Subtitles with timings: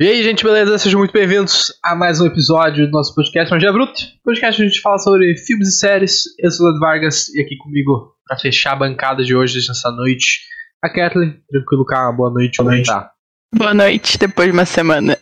[0.00, 0.78] E aí, gente, beleza?
[0.78, 4.00] Sejam muito bem-vindos a mais um episódio do nosso podcast Magia Bruto.
[4.22, 6.22] Podcast onde a gente fala sobre filmes e séries.
[6.38, 9.90] Eu sou o Leandro Vargas e aqui comigo para fechar a bancada de hoje, nessa
[9.90, 10.42] noite,
[10.84, 11.42] a Kathleen.
[11.50, 12.12] Tranquilo, cara?
[12.12, 12.58] Boa noite.
[12.58, 12.86] Boa noite.
[12.86, 13.10] Tá?
[13.52, 15.18] Boa noite, depois de uma semana.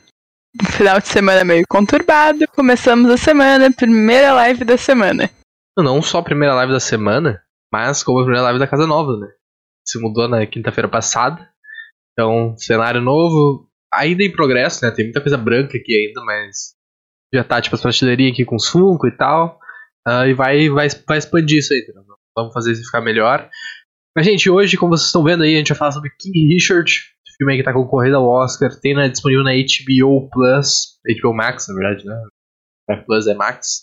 [0.72, 2.46] Final de semana meio conturbado.
[2.48, 5.30] Começamos a semana, primeira live da semana.
[5.78, 7.40] Não só a primeira live da semana,
[7.72, 9.28] mas como a primeira live da Casa Nova, né?
[9.86, 11.48] Se mudou na quinta-feira passada.
[12.12, 14.90] Então, cenário novo, ainda em progresso, né?
[14.90, 16.74] Tem muita coisa branca aqui ainda, mas
[17.34, 19.58] já tá tipo as prateleirinhas aqui com Funko e tal.
[20.06, 21.80] Uh, e vai, vai, vai expandir isso aí.
[21.80, 22.02] Né?
[22.36, 23.48] Vamos fazer isso ficar melhor.
[24.16, 26.90] Mas, gente, hoje, como vocês estão vendo aí, a gente vai falar sobre King Richard,
[27.36, 28.70] filme aí que tá concorrendo ao Oscar.
[28.80, 32.22] Tem né, disponível na HBO Plus, HBO Max, na verdade, né?
[32.88, 33.82] É Plus é Max.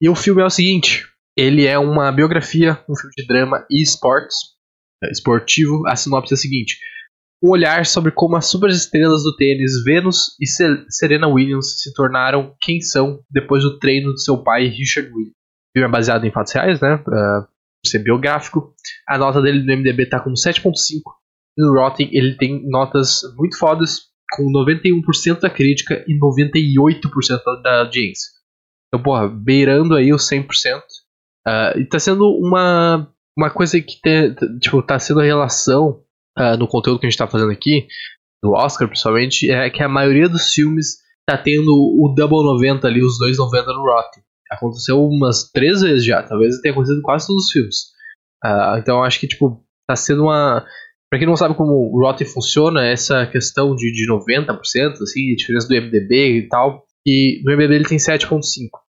[0.00, 3.82] E o filme é o seguinte: ele é uma biografia, um filme de drama e
[3.82, 4.36] esportes,
[5.02, 5.86] é, esportivo.
[5.86, 6.78] A sinopse é a seguinte:
[7.42, 10.46] um olhar sobre como as superestrelas do tênis Venus e
[10.88, 15.32] Serena Williams se tornaram quem são depois do treino de seu pai Richard Williams.
[15.34, 16.94] O filme é baseado em fatos reais, né?
[16.94, 17.46] Uh,
[17.84, 18.72] ser biográfico.
[19.08, 20.72] A nota dele no MDB tá com 7.5.
[21.58, 28.30] No Rotten ele tem notas muito fodas, com 91% da crítica e 98% da audiência.
[28.88, 30.46] Então, porra, beirando aí os 100%.
[30.46, 30.82] Uh,
[31.46, 36.02] ah, e tá sendo uma, uma coisa que te, tipo, tá sendo a relação
[36.38, 37.86] uh, no conteúdo que a gente está fazendo aqui,
[38.42, 43.02] no Oscar principalmente, é que a maioria dos filmes tá tendo o double 90 ali,
[43.02, 44.22] os dois 90 no Rotten.
[44.50, 47.76] Aconteceu umas três vezes já, talvez tenha acontecido quase todos os filmes.
[48.44, 50.64] Uh, então acho que, tipo, tá sendo uma.
[51.08, 55.36] Pra quem não sabe como o Rotten funciona, essa questão de, de 90%, assim, a
[55.36, 58.40] diferença do MDB e tal, e no MDB ele tem 7.5.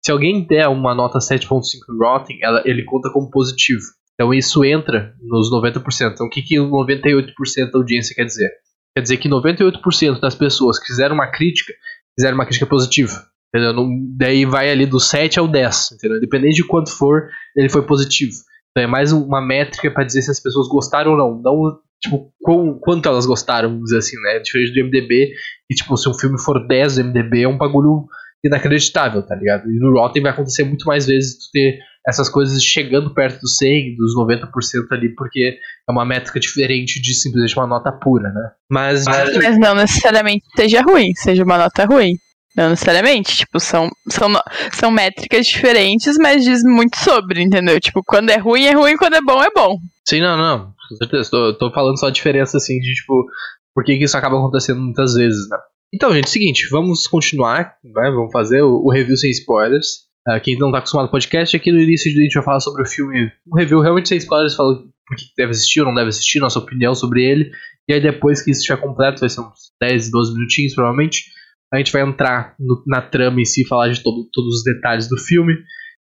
[0.05, 3.83] Se alguém der uma nota 7.5 no Rotten, ela, ele conta como positivo.
[4.21, 6.13] Então isso entra nos 90%.
[6.13, 8.51] Então o que, que 98% da audiência quer dizer?
[8.95, 11.73] Quer dizer que 98% das pessoas que fizeram uma crítica,
[12.15, 13.15] fizeram uma crítica positiva.
[13.49, 13.89] Entendeu?
[14.19, 15.93] Daí vai ali do 7 ao 10.
[15.93, 16.19] Entendeu?
[16.19, 18.35] Independente de quanto for, ele foi positivo.
[18.71, 21.41] Então é mais uma métrica para dizer se as pessoas gostaram ou não.
[21.41, 24.39] Não, tipo, quão, quanto elas gostaram, vamos dizer assim, né?
[24.41, 25.33] Diferente do MDB,
[25.71, 28.05] e tipo, se um filme for 10 do MDB, é um bagulho
[28.45, 29.71] inacreditável, tá ligado?
[29.71, 31.79] E no Rotten vai acontecer muito mais vezes tu ter
[32.11, 34.49] essas coisas chegando perto do 100, dos 90%
[34.91, 38.51] ali, porque é uma métrica diferente de simplesmente uma nota pura, né?
[38.71, 42.17] Mas, mas não necessariamente seja ruim, seja uma nota ruim.
[42.57, 44.29] Não necessariamente, tipo, são, são,
[44.73, 47.81] são métricas diferentes, mas diz muito sobre, entendeu?
[47.81, 49.77] Tipo, quando é ruim, é ruim, quando é bom, é bom.
[50.07, 51.31] Sim, não, não, com certeza.
[51.31, 53.25] Tô, tô falando só a diferença, assim, de, tipo,
[53.73, 55.59] por que, que isso acaba acontecendo muitas vezes, né?
[55.93, 58.11] Então, gente, seguinte, vamos continuar, né?
[58.11, 60.10] Vamos fazer o, o review sem spoilers.
[60.29, 62.83] Uh, quem não está acostumado ao podcast, aqui no início a gente vai falar sobre
[62.83, 66.09] o filme, um review realmente sem spoilers, falando por que deve assistir ou não deve
[66.09, 67.51] assistir, nossa opinião sobre ele.
[67.89, 71.25] E aí depois que isso estiver completo, vai ser uns 10, 12 minutinhos provavelmente,
[71.73, 75.09] a gente vai entrar no, na trama em si, falar de todo, todos os detalhes
[75.09, 75.55] do filme.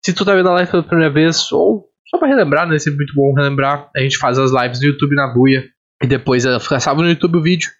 [0.05, 2.99] Se tu tá vendo a live pela primeira vez, ou só para relembrar, né, sempre
[2.99, 5.65] muito bom relembrar, a gente faz as lives no YouTube na buia,
[6.03, 7.71] e depois ela fica salvo no YouTube o vídeo.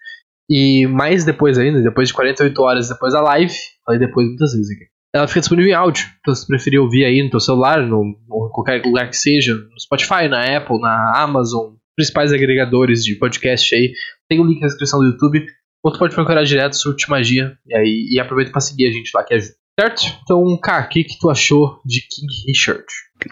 [0.49, 3.53] E mais depois ainda, depois de 48 horas depois da live,
[3.85, 6.05] falei depois muitas vezes aqui ela fica disponível em áudio.
[6.19, 9.79] Então, se preferir ouvir aí no teu celular, no, no qualquer lugar que seja, no
[9.79, 13.93] Spotify, na Apple, na Amazon, principais agregadores de podcast aí,
[14.29, 15.45] tem o um link na descrição do YouTube.
[15.83, 19.11] Ou tu pode procurar direto Surte Magia e aí e aproveita para seguir a gente
[19.13, 19.53] lá que ajuda.
[19.79, 20.03] Certo?
[20.23, 22.83] Então, Cá, o que, que tu achou de King Richard?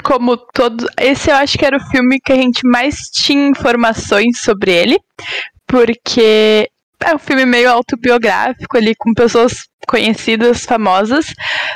[0.04, 0.86] Como todo.
[1.00, 5.00] Esse eu acho que era o filme que a gente mais tinha informações sobre ele.
[5.68, 6.70] Porque
[7.04, 11.34] é um filme meio autobiográfico ali, com pessoas conhecidas, famosas,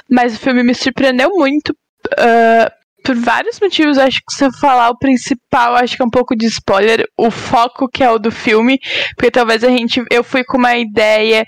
[0.09, 1.69] mas o filme me surpreendeu muito.
[2.13, 6.09] Uh, por vários motivos, acho que se eu falar o principal, acho que é um
[6.09, 8.79] pouco de spoiler, o foco que é o do filme,
[9.15, 11.45] porque talvez a gente, eu fui com uma ideia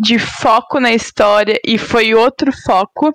[0.00, 3.12] de foco na história e foi outro foco,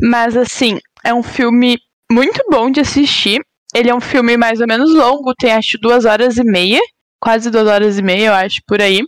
[0.00, 1.78] mas assim, é um filme
[2.10, 3.40] muito bom de assistir,
[3.74, 6.80] ele é um filme mais ou menos longo, tem acho duas horas e meia,
[7.24, 9.00] quase duas horas e meia, eu acho, por aí,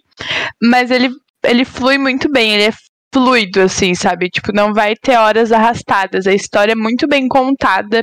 [0.63, 1.11] mas ele,
[1.45, 2.73] ele flui muito bem, ele é
[3.13, 4.31] fluido, assim, sabe?
[4.31, 6.27] Tipo, não vai ter horas arrastadas.
[6.27, 8.03] A história é muito bem contada.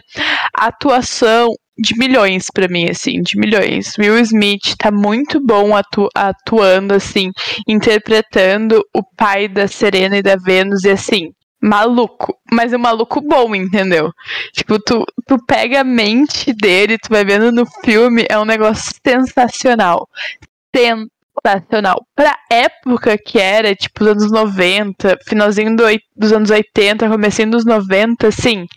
[0.55, 3.97] A atuação de milhões para mim, assim, de milhões.
[3.97, 7.31] Will Smith tá muito bom atu atuando, assim,
[7.67, 11.31] interpretando o pai da Serena e da Vênus, e assim,
[11.63, 14.11] maluco, mas é um maluco bom, entendeu?
[14.51, 18.93] Tipo, tu, tu pega a mente dele, tu vai vendo no filme, é um negócio
[19.05, 20.07] sensacional.
[20.75, 21.07] Sen
[21.45, 22.05] sensacional.
[22.15, 25.83] Pra época que era, tipo, os anos 90, finalzinho do,
[26.15, 28.67] dos anos 80, comecinho dos 90, assim,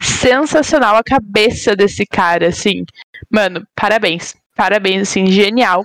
[0.00, 2.84] sensacional a cabeça desse cara, assim.
[3.30, 4.34] Mano, parabéns.
[4.54, 5.84] Parabéns, assim, genial.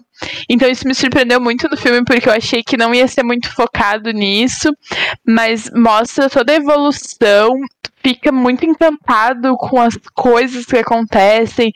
[0.49, 3.49] Então isso me surpreendeu muito no filme, porque eu achei que não ia ser muito
[3.53, 4.69] focado nisso,
[5.25, 7.51] mas mostra toda a evolução,
[8.03, 11.71] fica muito encantado com as coisas que acontecem.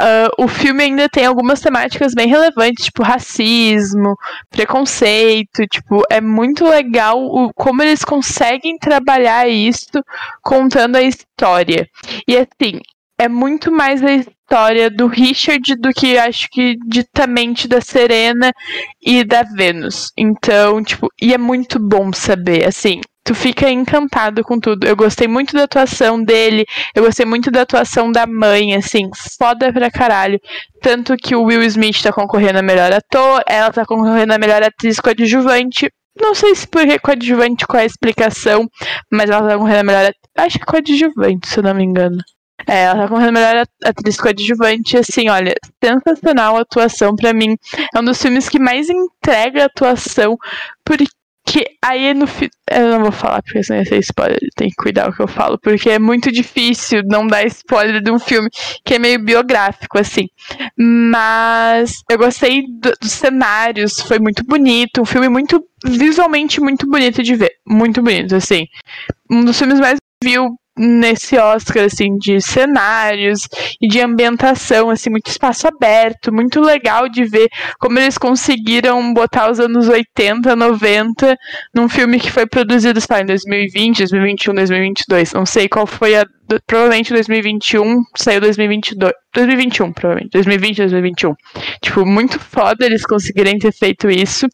[0.00, 4.14] Uh, o filme ainda tem algumas temáticas bem relevantes, tipo racismo,
[4.50, 10.02] preconceito, tipo, é muito legal o, como eles conseguem trabalhar isso
[10.42, 11.88] contando a história.
[12.28, 12.80] E assim,
[13.18, 14.08] é muito mais a
[14.46, 18.52] história do Richard do que acho que ditamente da Serena
[19.04, 20.12] e da Vênus.
[20.16, 24.86] Então, tipo, e é muito bom saber, assim, tu fica encantado com tudo.
[24.86, 26.64] Eu gostei muito da atuação dele,
[26.94, 30.38] eu gostei muito da atuação da mãe, assim, foda pra caralho.
[30.80, 34.62] Tanto que o Will Smith tá concorrendo a melhor ator, ela tá concorrendo a melhor
[34.62, 35.90] atriz coadjuvante.
[36.18, 38.68] Não sei se por coadjuvante qual é a explicação,
[39.10, 40.12] mas ela tá concorrendo a melhor.
[40.38, 42.18] Acho que coadjuvante, se eu não me engano.
[42.66, 47.56] É, ela tá concorrendo a melhor atriz coadjuvante, assim, olha, sensacional a atuação para mim.
[47.94, 50.36] É um dos filmes que mais entrega atuação,
[50.84, 51.06] porque
[51.46, 52.26] que aí no
[52.68, 55.28] eu não vou falar porque senão ia ser spoiler, tem que cuidar o que eu
[55.28, 58.50] falo, porque é muito difícil não dar spoiler de um filme
[58.84, 60.26] que é meio biográfico, assim.
[60.76, 67.22] Mas eu gostei do, dos cenários, foi muito bonito, um filme muito visualmente muito bonito
[67.22, 68.66] de ver, muito bonito, assim.
[69.30, 73.48] Um dos filmes mais viu nesse Oscar, assim, de cenários
[73.80, 79.50] e de ambientação, assim, muito espaço aberto, muito legal de ver como eles conseguiram botar
[79.50, 81.36] os anos 80, 90
[81.74, 86.16] num filme que foi produzido, sei lá, em 2020, 2021, 2022, não sei qual foi
[86.16, 86.26] a,
[86.66, 91.34] provavelmente 2021, saiu 2022, 2021, provavelmente, 2020, 2021.
[91.82, 94.46] Tipo, muito foda eles conseguirem ter feito isso,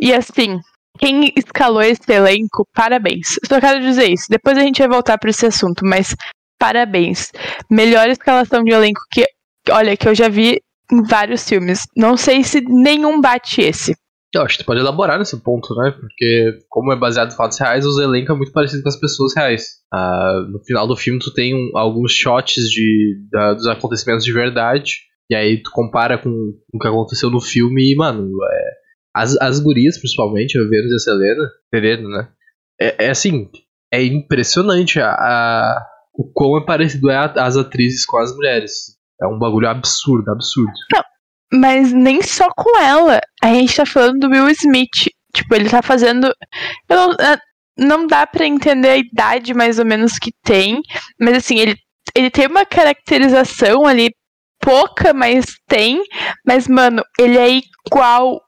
[0.00, 0.58] e assim,
[0.98, 3.38] quem escalou esse elenco, parabéns.
[3.46, 4.26] Só quero dizer isso.
[4.28, 6.14] Depois a gente vai voltar para esse assunto, mas
[6.58, 7.32] parabéns.
[7.70, 9.24] Melhor escalação de elenco que,
[9.70, 10.60] olha, que eu já vi
[10.92, 11.84] em vários filmes.
[11.96, 13.94] Não sei se nenhum bate esse.
[14.34, 15.92] Eu acho que pode elaborar nesse ponto, né?
[15.92, 19.34] Porque, como é baseado em fatos reais, os elencos é muito parecido com as pessoas
[19.34, 19.76] reais.
[19.92, 24.32] Ah, no final do filme, tu tem um, alguns shots de, da, dos acontecimentos de
[24.32, 25.06] verdade.
[25.30, 28.70] E aí tu compara com, com o que aconteceu no filme e, mano, é,
[29.16, 32.28] as, as gurias, principalmente, a Vênus e a Selena, Serena, né?
[32.78, 33.48] É, é, assim,
[33.90, 38.94] é impressionante a, a, o quão é parecido é a, as atrizes com as mulheres.
[39.22, 40.72] É um bagulho absurdo, absurdo.
[40.92, 41.02] Não,
[41.58, 43.18] mas nem só com ela.
[43.42, 45.08] A gente tá falando do Will Smith.
[45.34, 46.26] Tipo, ele tá fazendo.
[46.86, 47.38] Eu, é,
[47.78, 50.82] não dá para entender a idade mais ou menos que tem,
[51.18, 51.76] mas assim, ele,
[52.14, 54.10] ele tem uma caracterização ali
[54.66, 56.02] pouca, mas tem.
[56.44, 58.42] Mas, mano, ele é igual.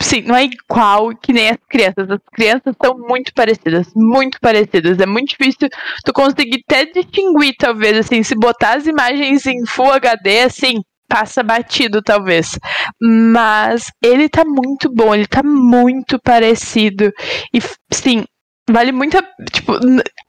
[0.00, 2.10] Sim, não é igual que nem as crianças.
[2.10, 3.86] As crianças são muito parecidas.
[3.94, 4.98] Muito parecidas.
[4.98, 5.68] É muito difícil
[6.04, 11.44] tu conseguir até distinguir, talvez, assim, se botar as imagens em Full HD, assim, passa
[11.44, 12.58] batido, talvez.
[13.00, 17.12] Mas ele tá muito bom, ele tá muito parecido.
[17.54, 17.60] E,
[17.92, 18.24] sim,
[18.70, 19.18] Vale muito.
[19.18, 19.22] A,
[19.52, 19.72] tipo,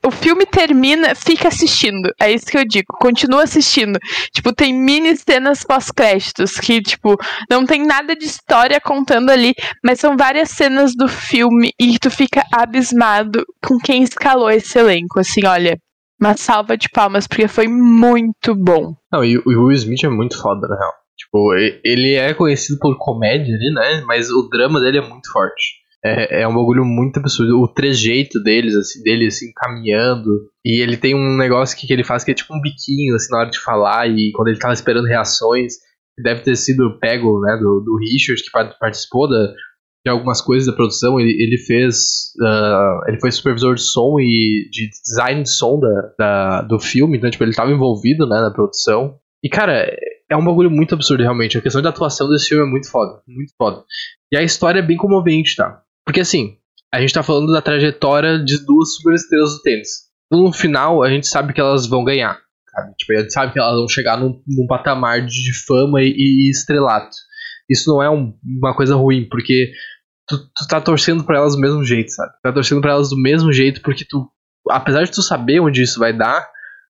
[0.04, 2.12] o filme termina, fica assistindo.
[2.20, 2.88] É isso que eu digo.
[3.00, 4.00] Continua assistindo.
[4.34, 7.16] Tipo, tem mini cenas pós-créditos que, tipo,
[7.50, 9.54] não tem nada de história contando ali,
[9.84, 15.20] mas são várias cenas do filme e tu fica abismado com quem escalou esse elenco.
[15.20, 15.78] Assim, olha,
[16.20, 18.96] uma salva de palmas, porque foi muito bom.
[19.12, 20.94] Não, e o Will Smith é muito foda, na real.
[21.16, 21.54] Tipo,
[21.84, 24.04] ele é conhecido por comédia ali, né?
[24.08, 25.83] Mas o drama dele é muito forte.
[26.06, 27.62] É, é um bagulho muito absurdo.
[27.62, 30.50] O trejeito deles, assim, dele assim, caminhando.
[30.64, 33.32] E ele tem um negócio que, que ele faz que é tipo um biquinho, assim,
[33.32, 34.08] na hora de falar.
[34.08, 35.76] E quando ele tava esperando reações,
[36.22, 39.54] deve ter sido pego, né, do, do Richard, que participou da,
[40.06, 41.18] de algumas coisas da produção.
[41.20, 42.34] Ele, ele fez.
[42.42, 47.18] Uh, ele foi supervisor de som e de design de som da, da, do filme.
[47.18, 49.18] Então, tipo, ele tava envolvido, né, na produção.
[49.42, 49.90] E, cara,
[50.30, 51.58] é um bagulho muito absurdo, realmente.
[51.58, 53.22] A questão da atuação desse filme é muito foda.
[53.26, 53.84] Muito foda.
[54.32, 55.82] E a história é bem comovente, tá?
[56.06, 56.58] Porque assim,
[56.94, 59.90] a gente tá falando da trajetória de duas superestrelas do tênis.
[60.32, 62.40] No final, a gente sabe que elas vão ganhar.
[62.70, 62.94] Sabe?
[62.96, 66.50] Tipo, a gente sabe que elas vão chegar num, num patamar de fama e, e,
[66.50, 67.16] estrelato.
[67.70, 69.72] Isso não é um, uma coisa ruim, porque
[70.28, 72.32] tu, tu tá torcendo pra elas do mesmo jeito, sabe?
[72.34, 74.30] Tu tá torcendo pra elas do mesmo jeito, porque tu,
[74.70, 76.48] apesar de tu saber onde isso vai dar,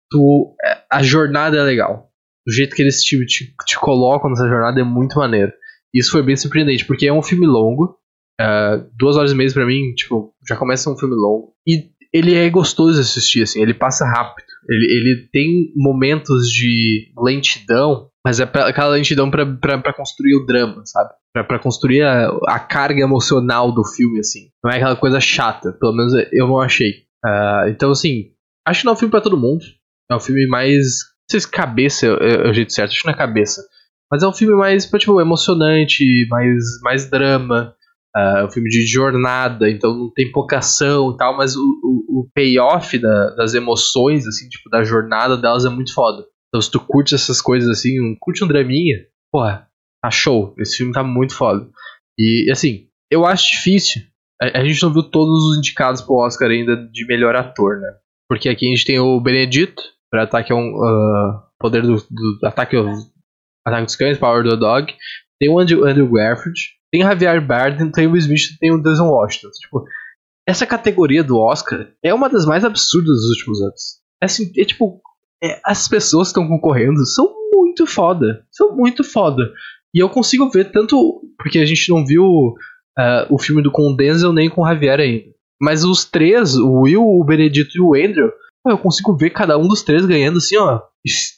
[0.10, 2.10] tu, é, a jornada é legal.
[2.48, 5.52] O jeito que eles te, te, te colocam nessa jornada é muito maneiro.
[5.94, 7.98] Isso foi bem surpreendente, porque é um filme longo,
[8.39, 11.53] Uh, duas horas e meia pra mim, tipo, já começa um filme longo.
[11.67, 14.46] E ele é gostoso de assistir, assim, ele passa rápido.
[14.70, 20.82] Ele, ele tem momentos de lentidão, mas é pra, aquela lentidão para construir o drama,
[20.86, 21.10] sabe?
[21.44, 24.50] para construir a, a, carga emocional do filme, assim.
[24.63, 26.91] Não é aquela coisa chata, pelo menos eu não achei.
[27.24, 28.32] Uh, então, assim,
[28.67, 29.63] acho que não é um filme pra todo mundo.
[30.10, 30.77] É um filme mais.
[30.77, 33.62] Não sei se cabeça é, é o jeito certo, acho que não é cabeça.
[34.12, 37.75] Mas é um filme mais, tipo, emocionante, mais, mais drama.
[38.18, 41.62] Uh, é um filme de jornada, então não tem pouca ação e tal, mas o,
[41.62, 46.26] o, o payoff da, das emoções, assim, tipo, da jornada delas é muito foda.
[46.48, 49.68] Então se tu curte essas coisas assim, um, curte um draminha, porra,
[50.02, 50.56] tá show.
[50.58, 51.70] Esse filme tá muito foda.
[52.18, 54.02] E, assim, eu acho difícil.
[54.42, 57.94] A, a gente não viu todos os indicados pro Oscar ainda de melhor ator, né?
[58.30, 62.76] Porque aqui a gente tem o Benedito, para ataque um uh, poder do, do ataque,
[63.66, 64.94] ataque dos cães, Power do Dog.
[65.40, 66.60] Tem o Andrew, Andrew Garfield,
[66.91, 69.50] tem o Javier Bardem, tem o Will Smith, tem o Denzel Washington.
[69.62, 69.86] Tipo,
[70.48, 74.01] essa categoria do Oscar é uma das mais absurdas dos últimos anos.
[74.22, 75.01] É assim, é tipo,
[75.44, 78.46] é, as pessoas que estão concorrendo são muito foda.
[78.51, 79.51] São muito foda.
[79.94, 81.22] E eu consigo ver tanto.
[81.38, 82.24] Porque a gente não viu
[82.98, 85.36] uh, o filme do com Denzel nem com o Javier ainda.
[85.62, 88.32] Mas os três, o Will, o Benedito e o Andrew,
[88.70, 90.82] eu consigo ver cada um dos três ganhando assim, ó.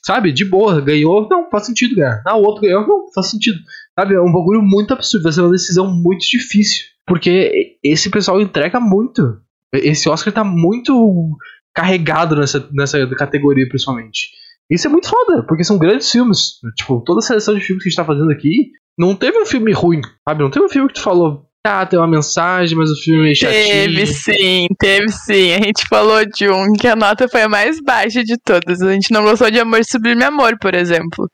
[0.03, 2.21] Sabe, de boa, ganhou, não, faz sentido ganhar.
[2.25, 3.59] Ah, o outro ganhou, não, faz sentido.
[3.97, 6.85] Sabe, é um bagulho muito absurdo, vai ser uma decisão muito difícil.
[7.05, 9.39] Porque esse pessoal entrega muito.
[9.73, 11.37] Esse Oscar tá muito
[11.73, 14.29] carregado nessa, nessa categoria, principalmente.
[14.69, 16.59] Isso é muito foda, porque são grandes filmes.
[16.75, 19.45] Tipo, toda a seleção de filmes que a gente tá fazendo aqui, não teve um
[19.45, 20.43] filme ruim, sabe?
[20.43, 23.35] Não teve um filme que tu falou, ah, tem uma mensagem, mas o filme é
[23.35, 23.63] chatinho.
[23.65, 25.53] Teve sim, teve sim.
[25.53, 28.81] A gente falou de um que a nota foi a mais baixa de todas.
[28.81, 31.29] A gente não gostou de Amor Sublime Amor, por exemplo.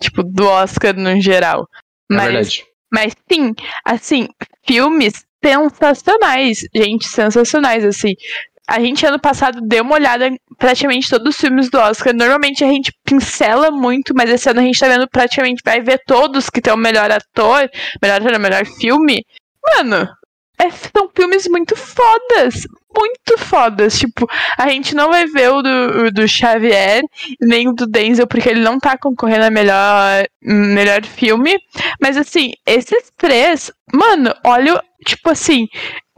[0.00, 1.66] Tipo, do Oscar no geral.
[2.10, 2.64] É mas, verdade.
[2.92, 4.28] Mas sim, assim,
[4.66, 8.14] filmes sensacionais, gente, sensacionais, assim.
[8.68, 12.14] A gente ano passado deu uma olhada em praticamente todos os filmes do Oscar.
[12.14, 16.00] Normalmente a gente pincela muito, mas esse ano a gente tá vendo praticamente, vai ver
[16.06, 17.68] todos que tem o melhor ator,
[18.00, 19.24] melhor melhor filme.
[19.62, 20.08] Mano,
[20.60, 22.66] é, são filmes muito fodas.
[22.94, 23.98] Muito fodas.
[23.98, 27.02] Tipo, a gente não vai ver o do, o do Xavier,
[27.40, 31.56] nem o do Denzel, porque ele não tá concorrendo a melhor, melhor filme.
[32.00, 35.66] Mas assim, esses três, mano, olha, tipo assim,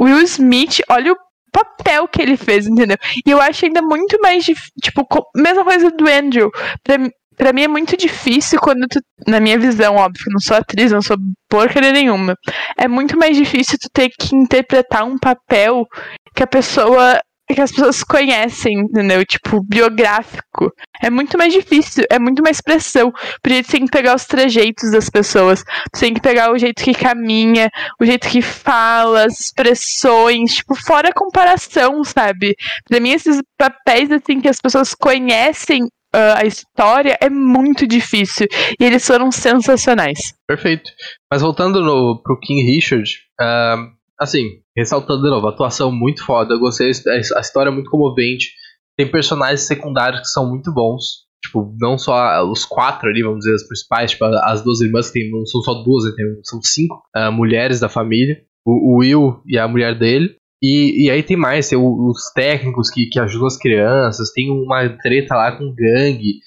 [0.00, 1.16] Will Smith, olha o
[1.52, 2.96] papel que ele fez, entendeu?
[3.24, 4.72] E eu acho ainda muito mais difícil.
[4.82, 5.06] Tipo,
[5.36, 6.50] mesma coisa do Andrew.
[6.82, 6.98] Pra,
[7.36, 9.00] pra mim é muito difícil quando tu.
[9.26, 11.16] Na minha visão, óbvio, não sou atriz, não sou
[11.48, 12.34] porcaria nenhuma.
[12.76, 15.86] É muito mais difícil tu ter que interpretar um papel
[16.34, 17.20] que a pessoa
[17.54, 19.24] que as pessoas conhecem, entendeu?
[19.24, 20.72] Tipo, biográfico.
[21.02, 23.12] É muito mais difícil, é muito mais pressão.
[23.42, 25.62] Porque tu tem que pegar os trejeitos das pessoas,
[25.92, 27.68] tu tem que pegar o jeito que caminha,
[28.00, 32.54] o jeito que fala, as expressões, tipo, fora comparação, sabe?
[32.88, 38.46] Pra mim, esses papéis, assim, que as pessoas conhecem uh, a história é muito difícil.
[38.78, 40.34] E eles foram sensacionais.
[40.46, 40.90] Perfeito.
[41.30, 43.90] Mas voltando no, pro King Richard, uh,
[44.20, 46.54] assim, ressaltando de novo, atuação muito foda.
[46.54, 48.52] Eu gostei, a história é muito comovente.
[48.96, 51.22] Tem personagens secundários que são muito bons.
[51.44, 55.18] Tipo, não só os quatro ali, vamos dizer, as principais, tipo, as duas irmãs, que
[55.18, 58.36] tem, não são só duas, né, tem, são cinco uh, mulheres da família.
[58.64, 60.36] O, o, Will e a mulher dele.
[60.62, 64.88] E, e aí tem mais, tem os técnicos que, que ajudam as crianças, tem uma
[65.02, 66.38] treta lá com gangue.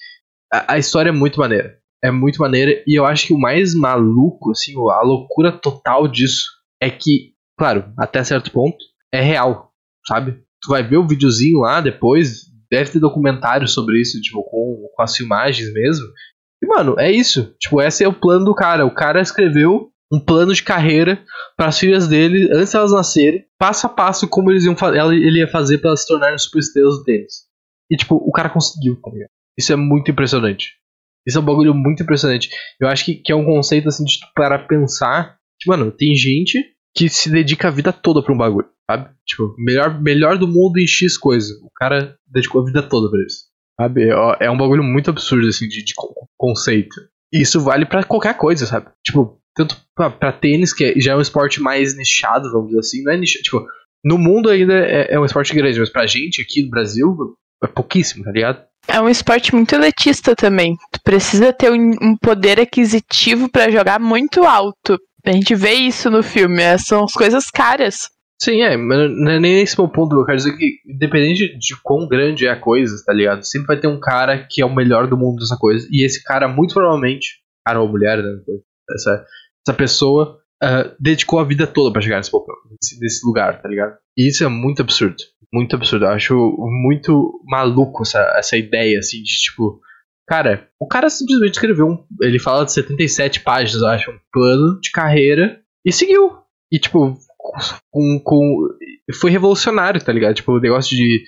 [0.52, 1.76] A, a história é muito maneira.
[2.02, 2.82] É muito maneira.
[2.86, 6.44] E eu acho que o mais maluco, assim, a loucura total disso
[6.80, 8.76] é que claro, até certo ponto,
[9.12, 9.72] é real,
[10.06, 10.32] sabe?
[10.60, 15.02] Tu vai ver o videozinho lá depois, deve ter documentário sobre isso, tipo, com, com
[15.02, 16.06] as filmagens mesmo.
[16.62, 17.54] E, mano, é isso.
[17.58, 18.84] Tipo, esse é o plano do cara.
[18.84, 21.24] O cara escreveu um plano de carreira
[21.56, 24.76] para as filhas dele, antes de elas nascerem, passo a passo, como eles iam
[25.12, 27.46] ele ia fazer para elas se tornarem super estrelas do tênis.
[27.90, 29.30] E, tipo, o cara conseguiu, tá ligado?
[29.58, 30.74] Isso é muito impressionante.
[31.26, 32.50] Isso é um bagulho muito impressionante.
[32.80, 35.36] Eu acho que, que é um conceito, assim, de para pensar.
[35.58, 36.62] Que, mano, tem gente
[36.94, 39.10] que se dedica a vida toda pra um bagulho, sabe?
[39.26, 41.52] Tipo, melhor, melhor do mundo em X coisa.
[41.62, 43.46] O cara dedicou a vida toda pra isso.
[43.80, 44.08] Sabe?
[44.08, 45.94] É, é um bagulho muito absurdo, assim, de, de
[46.36, 46.94] conceito.
[47.32, 48.88] E isso vale para qualquer coisa, sabe?
[49.04, 53.02] Tipo, tanto pra, pra, tênis, que já é um esporte mais nichado, vamos dizer assim,
[53.02, 53.42] não é nichado.
[53.42, 53.66] Tipo,
[54.04, 57.16] no mundo ainda é, é um esporte grande, mas pra gente aqui no Brasil
[57.62, 58.62] é pouquíssimo, tá ligado?
[58.86, 60.76] É um esporte muito elitista também.
[60.92, 64.96] Tu precisa ter um, um poder aquisitivo para jogar muito alto
[65.28, 68.08] a gente vê isso no filme, é, são as coisas caras.
[68.40, 70.14] Sim, é, mas não é nem esse meu ponto.
[70.14, 73.42] Eu quero dizer que, independente de quão grande é a coisa, tá ligado?
[73.42, 75.86] Sempre vai ter um cara que é o melhor do mundo dessa coisa.
[75.90, 78.30] E esse cara, muito provavelmente, cara ou mulher, né?
[78.94, 79.24] Essa,
[79.66, 83.96] essa pessoa uh, dedicou a vida toda para chegar nesse, nesse, nesse, lugar, tá ligado?
[84.16, 85.16] E isso é muito absurdo.
[85.52, 86.04] Muito absurdo.
[86.04, 86.34] Eu acho
[86.82, 89.80] muito maluco essa, essa ideia, assim, de tipo
[90.26, 92.04] Cara, o cara simplesmente escreveu um.
[92.20, 96.32] Ele fala de 77 páginas, eu acho, um plano de carreira e seguiu.
[96.70, 97.16] E, tipo,
[97.90, 98.68] com, com,
[99.20, 100.34] foi revolucionário, tá ligado?
[100.34, 101.22] Tipo, o negócio de.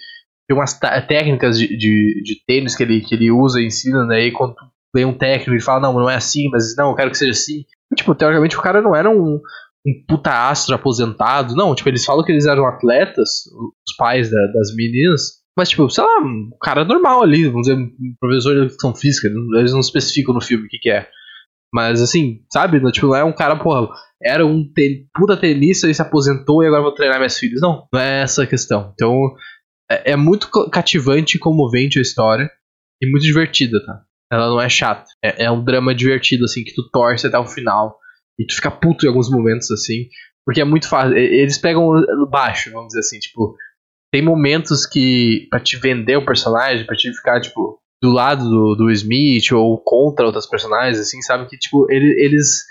[0.48, 4.26] Tem umas técnicas de, de, de, tênis que ele, que ele usa ensina, né?
[4.26, 4.56] E quando
[4.94, 7.32] vem um técnico e fala, não, não é assim, mas não, eu quero que seja
[7.32, 7.64] assim.
[7.92, 9.40] E, tipo, teoricamente o cara não era um,
[9.86, 11.54] um puta astro aposentado.
[11.54, 13.46] Não, tipo, eles falam que eles eram atletas,
[13.86, 15.38] os pais da, das meninas.
[15.56, 19.28] Mas, tipo, sei lá, um cara normal ali, vamos dizer, um professor de educação física.
[19.56, 21.08] Eles não especificam no filme o que, que é.
[21.72, 22.80] Mas, assim, sabe?
[22.92, 23.88] Tipo, não é um cara, porra,
[24.22, 27.60] era um ten, puta tenista e se aposentou e agora vou treinar minhas filhas.
[27.60, 28.92] Não, não é essa a questão.
[28.94, 29.34] Então,
[29.90, 32.50] é, é muito cativante e comovente a história.
[33.00, 34.02] E muito divertida, tá?
[34.30, 35.04] Ela não é chata.
[35.24, 37.98] É, é um drama divertido, assim, que tu torce até o final.
[38.38, 40.08] E tu fica puto em alguns momentos, assim.
[40.44, 41.16] Porque é muito fácil.
[41.16, 41.90] Eles pegam
[42.30, 43.56] baixo, vamos dizer assim, tipo.
[44.12, 45.46] Tem momentos que.
[45.50, 49.78] para te vender o personagem, pra te ficar, tipo, do lado do, do Smith ou
[49.82, 51.48] contra outras personagens, assim, sabe?
[51.48, 52.64] Que, tipo, ele, eles.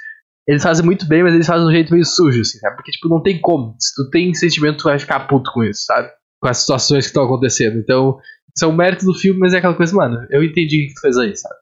[0.47, 2.77] Eles fazem muito bem, mas eles fazem de um jeito meio sujo, assim, sabe?
[2.77, 3.75] Porque, tipo, não tem como.
[3.77, 6.09] Se tu tem sentimento, tu vai ficar puto com isso, sabe?
[6.41, 7.77] Com as situações que estão acontecendo.
[7.77, 8.17] Então,
[8.57, 10.95] isso é um mérito do filme, mas é aquela coisa, mano, eu entendi o que
[10.95, 11.55] tu fez aí, sabe?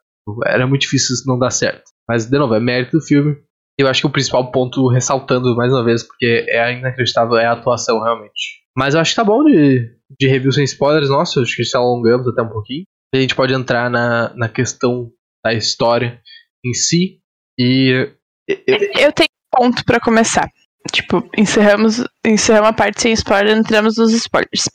[0.45, 1.83] Era muito difícil isso não dar certo.
[2.07, 3.35] Mas, de novo, é mérito do filme.
[3.77, 7.51] Eu acho que o principal ponto, ressaltando mais uma vez, porque é inacreditável, é a
[7.51, 8.63] atuação, realmente.
[8.77, 11.79] Mas eu acho que tá bom de, de review sem spoilers, nossa, acho que já
[11.79, 12.85] alongamos até um pouquinho.
[13.13, 15.11] A gente pode entrar na, na questão
[15.43, 16.21] da história
[16.65, 17.19] em si.
[17.59, 18.09] E.
[18.47, 20.49] Eu tenho um ponto para começar.
[20.91, 24.67] Tipo, encerramos, encerramos a parte sem spoiler, entramos nos spoilers.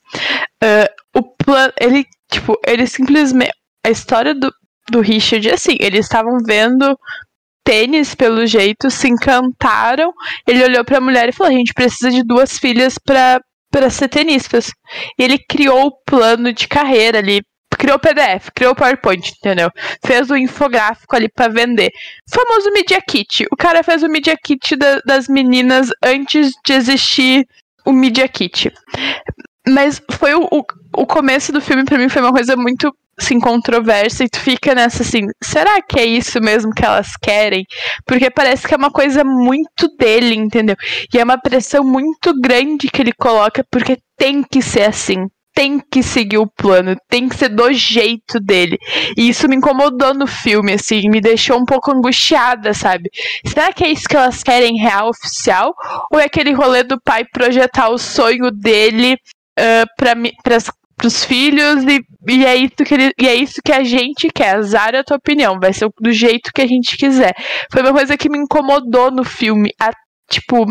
[0.63, 1.73] Uh, o plano.
[1.81, 3.53] Ele, tipo, ele simplesmente.
[3.85, 4.53] A história do,
[4.91, 6.99] do Richard, assim, eles estavam vendo
[7.65, 10.13] tênis, pelo jeito, se encantaram.
[10.47, 13.41] Ele olhou para a mulher e falou: a gente precisa de duas filhas para
[13.71, 14.73] para ser tenistas.
[15.19, 17.41] E ele criou o plano de carreira ali,
[17.81, 19.71] criou o PDF, criou o PowerPoint, entendeu?
[20.05, 21.91] Fez o infográfico ali para vender.
[22.31, 23.47] famoso Media Kit.
[23.51, 27.47] O cara fez o Media Kit da, das meninas antes de existir
[27.87, 28.71] o Media Kit.
[29.67, 30.63] Mas foi o, o,
[30.99, 34.75] o começo do filme para mim foi uma coisa muito assim, controversa e tu fica
[34.75, 37.65] nessa assim, será que é isso mesmo que elas querem?
[38.07, 40.77] Porque parece que é uma coisa muito dele, entendeu?
[41.13, 45.27] E é uma pressão muito grande que ele coloca porque tem que ser assim.
[45.55, 48.79] Tem que seguir o plano, tem que ser do jeito dele.
[49.17, 53.11] E isso me incomodou no filme, assim, me deixou um pouco angustiada, sabe?
[53.45, 55.75] Será que é isso que elas querem real oficial?
[56.13, 59.15] Ou é aquele rolê do pai projetar o sonho dele
[59.59, 63.73] uh, para as pros filhos e, e, é isso que ele, e é isso que
[63.73, 64.57] a gente quer.
[64.57, 67.35] Azar é a tua opinião, vai ser do jeito que a gente quiser.
[67.73, 69.71] Foi uma coisa que me incomodou no filme.
[69.81, 69.91] A,
[70.31, 70.67] tipo,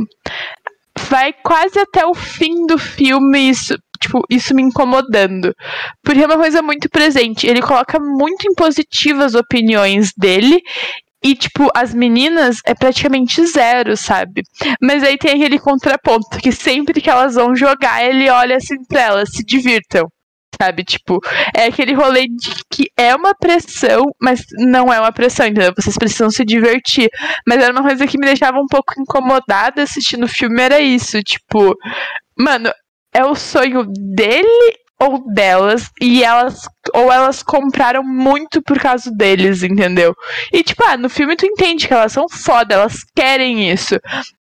[1.09, 5.53] vai quase até o fim do filme isso, tipo, isso me incomodando.
[6.03, 7.47] Porque é uma coisa muito presente.
[7.47, 10.61] Ele coloca muito em positivas opiniões dele
[11.23, 14.43] e, tipo, as meninas é praticamente zero, sabe?
[14.81, 19.01] Mas aí tem aquele contraponto que sempre que elas vão jogar, ele olha assim pra
[19.01, 20.09] elas, se divirtam
[20.61, 20.83] sabe?
[20.83, 21.19] Tipo,
[21.55, 25.73] é aquele rolê de que é uma pressão, mas não é uma pressão, entendeu?
[25.75, 27.09] Vocês precisam se divertir.
[27.47, 31.21] Mas era uma coisa que me deixava um pouco incomodada assistindo o filme, era isso.
[31.23, 31.75] Tipo,
[32.37, 32.71] mano,
[33.13, 39.63] é o sonho dele ou delas e elas ou elas compraram muito por causa deles,
[39.63, 40.13] entendeu?
[40.51, 43.95] E tipo, ah, no filme tu entende que elas são foda, elas querem isso.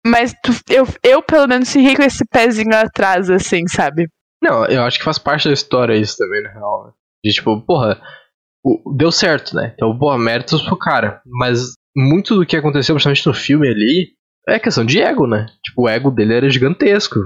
[0.05, 4.07] Mas tu, eu, eu pelo menos fiquei com esse pezinho atrás, assim, sabe?
[4.41, 6.87] Não, eu acho que faz parte da história isso também, na real.
[6.87, 6.91] Né?
[7.23, 8.01] De tipo, porra,
[8.97, 9.71] deu certo, né?
[9.73, 11.21] Então, porra, méritos pro cara.
[11.25, 14.09] Mas muito do que aconteceu, principalmente no filme ali,
[14.49, 15.45] é questão de ego, né?
[15.63, 17.19] Tipo, o ego dele era gigantesco.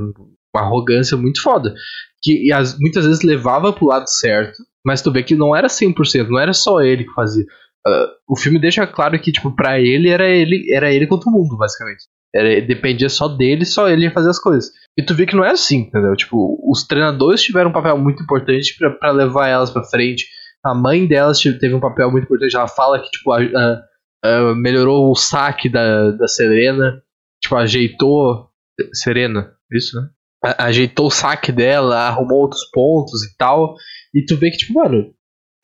[0.56, 1.74] Uma arrogância muito foda.
[2.22, 6.28] Que as, muitas vezes levava pro lado certo, mas tu vê que não era 100%,
[6.30, 7.46] não era só ele que fazia.
[7.88, 11.32] Uh, o filme deixa claro que, tipo, pra ele era ele, era ele contra o
[11.32, 12.04] mundo, basicamente.
[12.36, 14.72] Era, dependia só dele, só ele ia fazer as coisas.
[14.98, 16.16] E tu vê que não é assim, entendeu?
[16.16, 20.26] Tipo, os treinadores tiveram um papel muito importante para levar elas para frente.
[20.66, 22.56] A mãe delas teve um papel muito importante.
[22.56, 23.82] Ela fala que, tipo, a, a,
[24.24, 27.02] a, melhorou o saque da, da Serena.
[27.42, 28.50] Tipo, ajeitou.
[28.94, 30.10] Serena, isso, né?
[30.58, 33.76] Ajeitou o saque dela, arrumou outros pontos e tal.
[34.14, 35.14] E tu vê que, tipo, mano,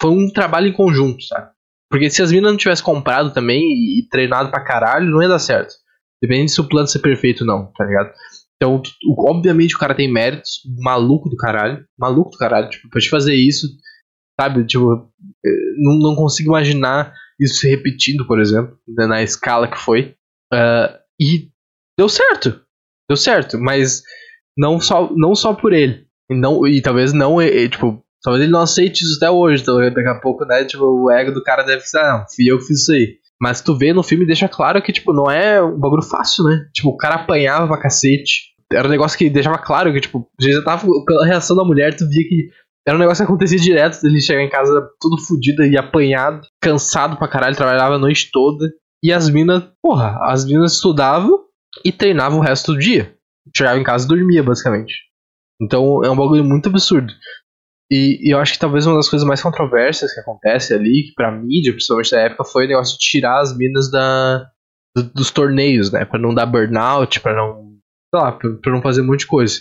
[0.01, 1.51] foi um trabalho em conjunto, sabe?
[1.89, 5.39] Porque se as minas não tivessem comprado também e, treinado pra caralho, não ia dar
[5.39, 5.73] certo.
[6.21, 8.11] Dependendo se o plano ser perfeito ou não, tá ligado?
[8.55, 8.81] Então,
[9.19, 13.35] obviamente o cara tem méritos, maluco do caralho, maluco do caralho, tipo, pra te fazer
[13.35, 13.67] isso,
[14.39, 14.65] sabe?
[14.65, 15.11] Tipo,
[15.45, 20.15] eh, não, não consigo imaginar isso se repetindo, por exemplo, né, na escala que foi.
[20.53, 21.49] Uh, e
[21.97, 22.61] deu certo,
[23.09, 24.01] deu certo, mas
[24.57, 26.05] não só, não só por ele.
[26.29, 29.77] E, não, e talvez não, e, tipo, talvez ele não aceite isso até hoje, então
[29.77, 32.57] daqui a pouco, né, tipo, o ego do cara deve ser, ah, não, fui eu
[32.57, 33.17] que fiz isso aí.
[33.41, 36.65] Mas tu vê no filme deixa claro que, tipo, não é um bagulho fácil, né?
[36.73, 38.53] Tipo, o cara apanhava pra cacete.
[38.71, 42.07] Era um negócio que deixava claro que, tipo, já tava, pela reação da mulher, tu
[42.07, 42.49] via que
[42.87, 47.17] Era um negócio que acontecia direto, ele chegar em casa tudo fodido e apanhado, cansado
[47.17, 48.71] pra caralho, trabalhava a noite toda.
[49.03, 51.39] E as minas, porra, as minas estudavam
[51.83, 53.13] e treinavam o resto do dia.
[53.55, 54.93] Chegava em casa e dormia, basicamente.
[55.61, 57.13] Então é um bagulho muito absurdo.
[57.91, 61.31] E, e, eu acho que talvez uma das coisas mais controversas que acontece ali, pra
[61.31, 64.47] mídia, principalmente na época, foi o negócio de tirar as minas da,
[64.95, 66.05] do, dos torneios, né?
[66.05, 67.73] Pra não dar burnout, pra não.
[68.13, 69.59] sei lá, pra, pra, não fazer um monte de coisa.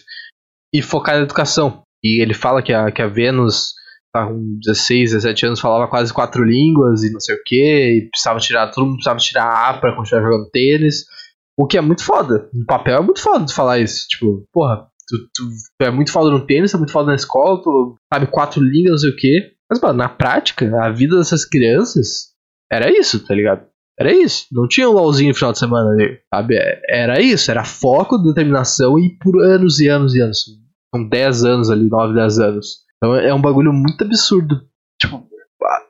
[0.72, 1.82] E focar na educação.
[2.02, 3.74] E ele fala que a, que a Vênus,
[4.12, 8.08] tá com 16, 17 anos, falava quase quatro línguas e não sei o que, e
[8.10, 11.04] precisava tirar, todo mundo precisava tirar A pra continuar jogando tênis.
[11.56, 12.48] O que é muito foda.
[12.52, 14.06] No papel é muito foda de falar isso.
[14.08, 17.96] Tipo, porra, tu, tu, é muito foda no tênis, é muito foda na escola, tu
[18.12, 19.52] sabe quatro línguas, não sei o quê.
[19.70, 22.32] Mas, mano, na prática, a vida dessas crianças
[22.70, 23.66] era isso, tá ligado?
[23.98, 24.46] Era isso.
[24.50, 26.56] Não tinha um LOLzinho no final de semana ali, sabe?
[26.88, 27.50] Era isso.
[27.50, 30.44] Era foco, determinação e por anos e anos e anos.
[30.94, 32.78] São 10 anos ali, 9, 10 anos.
[32.96, 34.62] Então é um bagulho muito absurdo.
[35.00, 35.26] Tipo,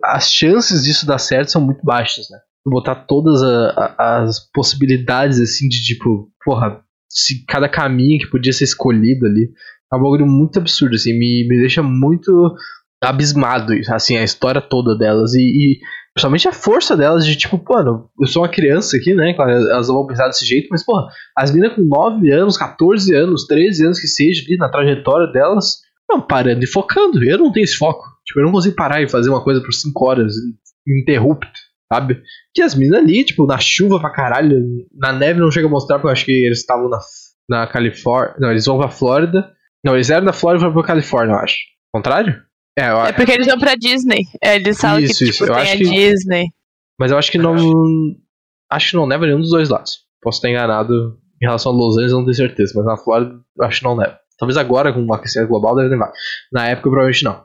[0.05, 2.39] as chances disso dar certo são muito baixas, né?
[2.65, 8.53] Botar todas a, a, as possibilidades, assim, de tipo, porra, se cada caminho que podia
[8.53, 9.51] ser escolhido ali.
[9.93, 12.55] É um bagulho muito absurdo, assim, me, me deixa muito
[13.03, 15.35] abismado, assim, a história toda delas.
[15.35, 15.81] E, e
[16.15, 19.33] Principalmente a força delas de tipo, mano, eu sou uma criança aqui, né?
[19.33, 23.47] Claro, elas vão pensar desse jeito, mas, porra, as meninas com 9 anos, 14 anos,
[23.47, 25.79] 13 anos que seja ali na trajetória delas,
[26.11, 27.25] não, parando e focando.
[27.25, 28.05] Eu não tenho esse foco.
[28.27, 30.35] Tipo, eu não consigo parar e fazer uma coisa por 5 horas
[30.87, 31.49] interrupto,
[31.93, 32.23] sabe?
[32.55, 34.57] Que as meninas ali, tipo, na chuva pra caralho,
[34.95, 36.99] na neve não chega a mostrar, porque eu acho que eles estavam na,
[37.49, 38.37] na Califórnia.
[38.41, 39.53] Não, eles vão pra Flórida.
[39.85, 41.57] Não, eles eram da Flórida e foram pra Califórnia, eu acho.
[41.93, 42.43] Contrário?
[42.79, 43.05] É, eu...
[43.05, 44.25] é porque eles vão pra Disney.
[44.43, 45.53] É, eles falam isso, que tipo, isso.
[45.53, 45.85] tem a que...
[45.85, 46.47] Disney.
[46.99, 47.57] Mas eu acho que não.
[48.71, 49.99] Acho que não neva nenhum dos dois lados.
[50.23, 52.73] Posso estar enganado em relação a Los Angeles, não tenho certeza.
[52.77, 54.19] Mas na Flórida, acho que não neva.
[54.39, 56.11] Talvez agora, com o aquecimento global, deve nevar.
[56.51, 57.45] Na época, provavelmente não.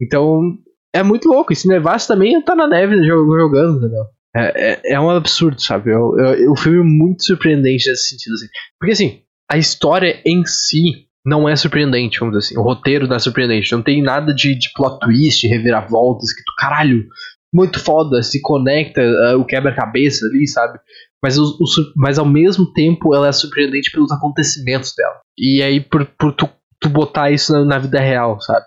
[0.00, 0.56] Então,
[0.94, 1.52] é muito louco.
[1.52, 4.04] E se nevasse também, tá na neve jogando, entendeu?
[4.34, 5.90] É, é, é um absurdo, sabe?
[5.90, 8.34] É, é, é um filme muito surpreendente nesse sentido.
[8.34, 8.46] Assim.
[8.78, 12.58] Porque, assim, a história em si não é surpreendente, vamos dizer assim.
[12.58, 13.72] O roteiro não é surpreendente.
[13.72, 17.04] Não tem nada de, de plot twist, reviravoltas, que tu, caralho,
[17.52, 20.78] muito foda, se conecta, uh, o quebra-cabeça ali, sabe?
[21.22, 21.64] Mas, o, o,
[21.96, 25.16] mas ao mesmo tempo ela é surpreendente pelos acontecimentos dela.
[25.36, 26.48] E aí, por, por tu,
[26.80, 28.66] tu botar isso na, na, vida real, sabe?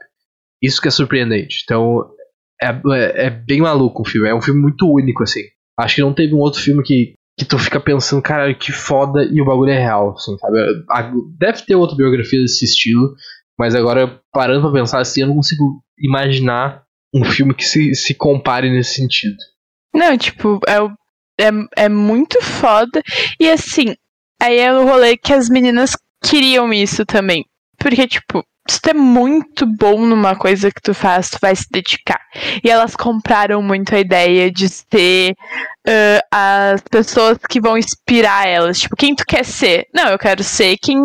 [0.63, 1.61] Isso que é surpreendente.
[1.63, 2.09] Então,
[2.61, 4.29] é, é, é bem maluco o filme.
[4.29, 5.41] É um filme muito único, assim.
[5.77, 9.25] Acho que não teve um outro filme que, que tu fica pensando, cara, que foda
[9.25, 10.57] e o bagulho é real, assim, sabe?
[11.37, 13.13] Deve ter outra biografia desse estilo,
[13.59, 18.13] mas agora, parando pra pensar assim, eu não consigo imaginar um filme que se, se
[18.13, 19.35] compare nesse sentido.
[19.93, 23.01] Não, tipo, é, é, é muito foda.
[23.39, 23.95] E assim,
[24.41, 27.45] aí é o rolê que as meninas queriam isso também.
[27.77, 31.65] Porque, tipo, se tu é muito bom numa coisa que tu faz, tu vai se
[31.69, 32.19] dedicar.
[32.63, 35.35] E elas compraram muito a ideia de ser
[35.85, 38.79] uh, as pessoas que vão inspirar elas.
[38.79, 39.87] Tipo, quem tu quer ser?
[39.93, 40.97] Não, eu quero ser quem.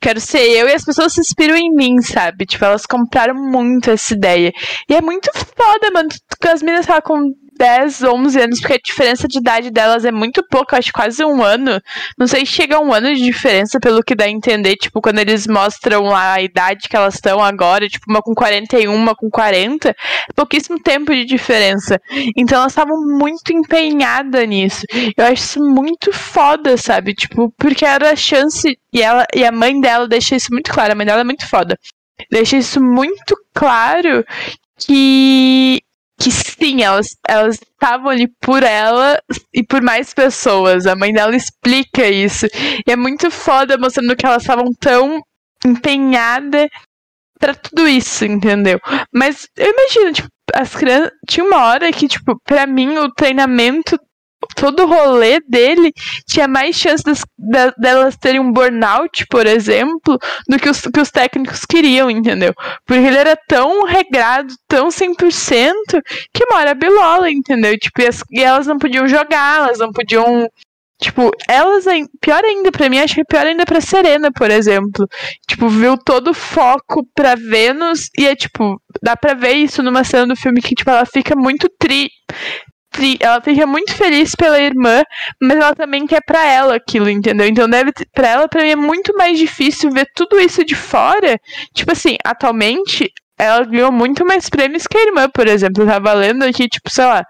[0.00, 2.46] Quero ser eu e as pessoas se inspiram em mim, sabe?
[2.46, 4.52] Tipo, elas compraram muito essa ideia.
[4.88, 6.08] E é muito foda, mano.
[6.48, 10.42] As meninas falam com 10, 11 anos, porque a diferença de idade delas é muito
[10.48, 11.80] pouco, acho quase um ano.
[12.18, 15.00] Não sei se chega a um ano de diferença, pelo que dá a entender, tipo,
[15.00, 19.30] quando eles mostram a idade que elas estão agora, tipo, uma com 41, uma com
[19.30, 19.94] 40, é
[20.34, 22.00] pouquíssimo tempo de diferença.
[22.36, 24.84] Então elas estavam muito empenhadas nisso.
[25.16, 27.14] Eu acho isso muito foda, sabe?
[27.14, 30.92] Tipo, porque era a chance, e, ela, e a mãe dela deixa isso muito claro,
[30.92, 31.78] a mãe dela é muito foda.
[32.30, 34.24] Deixa isso muito claro
[34.78, 35.80] que
[36.24, 39.20] que sim, elas elas estavam ali por ela
[39.52, 40.86] e por mais pessoas.
[40.86, 42.46] A mãe dela explica isso.
[42.86, 45.20] E é muito foda mostrando que elas estavam tão
[45.66, 46.68] empenhadas
[47.38, 48.80] para tudo isso, entendeu?
[49.12, 51.10] Mas eu imagino, tipo, as crianças.
[51.28, 53.98] Tinha uma hora que, tipo, pra mim o treinamento
[54.54, 55.92] todo o rolê dele
[56.26, 61.10] tinha mais chances de, delas terem um burnout, por exemplo, do que os, que os
[61.10, 62.52] técnicos queriam, entendeu?
[62.86, 65.72] Porque ele era tão regrado, tão 100%,
[66.32, 67.78] que mora bilola, entendeu?
[67.78, 70.48] Tipo, e, as, e elas não podiam jogar, elas não podiam
[71.00, 71.84] Tipo, elas,
[72.20, 75.06] pior ainda para mim, acho que é pior ainda pra Serena, por exemplo.
[75.46, 80.04] Tipo, viu todo o foco pra Vênus e é tipo, dá pra ver isso numa
[80.04, 82.08] cena do filme que, tipo, ela fica muito tri
[83.20, 85.02] ela fica muito feliz pela irmã,
[85.40, 87.46] mas ela também quer para ela aquilo, entendeu?
[87.46, 91.38] Então deve para ela para mim é muito mais difícil ver tudo isso de fora.
[91.74, 95.82] Tipo assim, atualmente ela ganhou muito mais prêmios que a irmã, por exemplo.
[95.82, 97.24] Eu tava lendo aqui, tipo, sei lá,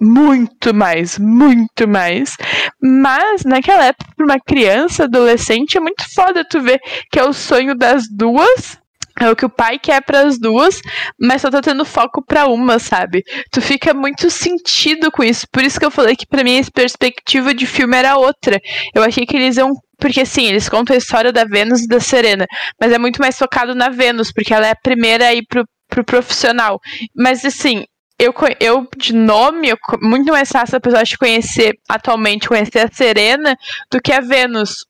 [0.00, 2.36] muito mais, muito mais.
[2.80, 7.32] Mas naquela época, para uma criança, adolescente, é muito foda tu ver que é o
[7.32, 8.81] sonho das duas
[9.20, 10.80] É o que o pai quer para as duas,
[11.20, 13.22] mas só tá tendo foco para uma, sabe?
[13.50, 15.46] Tu fica muito sentido com isso.
[15.52, 18.60] Por isso que eu falei que para mim a perspectiva de filme era outra.
[18.94, 22.00] Eu achei que eles iam porque sim, eles contam a história da Vênus e da
[22.00, 22.44] Serena,
[22.80, 25.64] mas é muito mais focado na Vênus, porque ela é a primeira a ir pro,
[25.88, 26.80] pro profissional.
[27.14, 27.84] Mas assim,
[28.18, 32.90] eu, eu de nome, eu, muito mais fácil a pessoa de conhecer atualmente, conhecer a
[32.92, 33.56] Serena
[33.90, 34.84] do que a Vênus.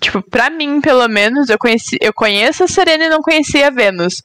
[0.00, 3.70] Tipo, pra mim, pelo menos, eu, conheci, eu conheço a Serena e não conhecia a
[3.70, 4.22] Vênus.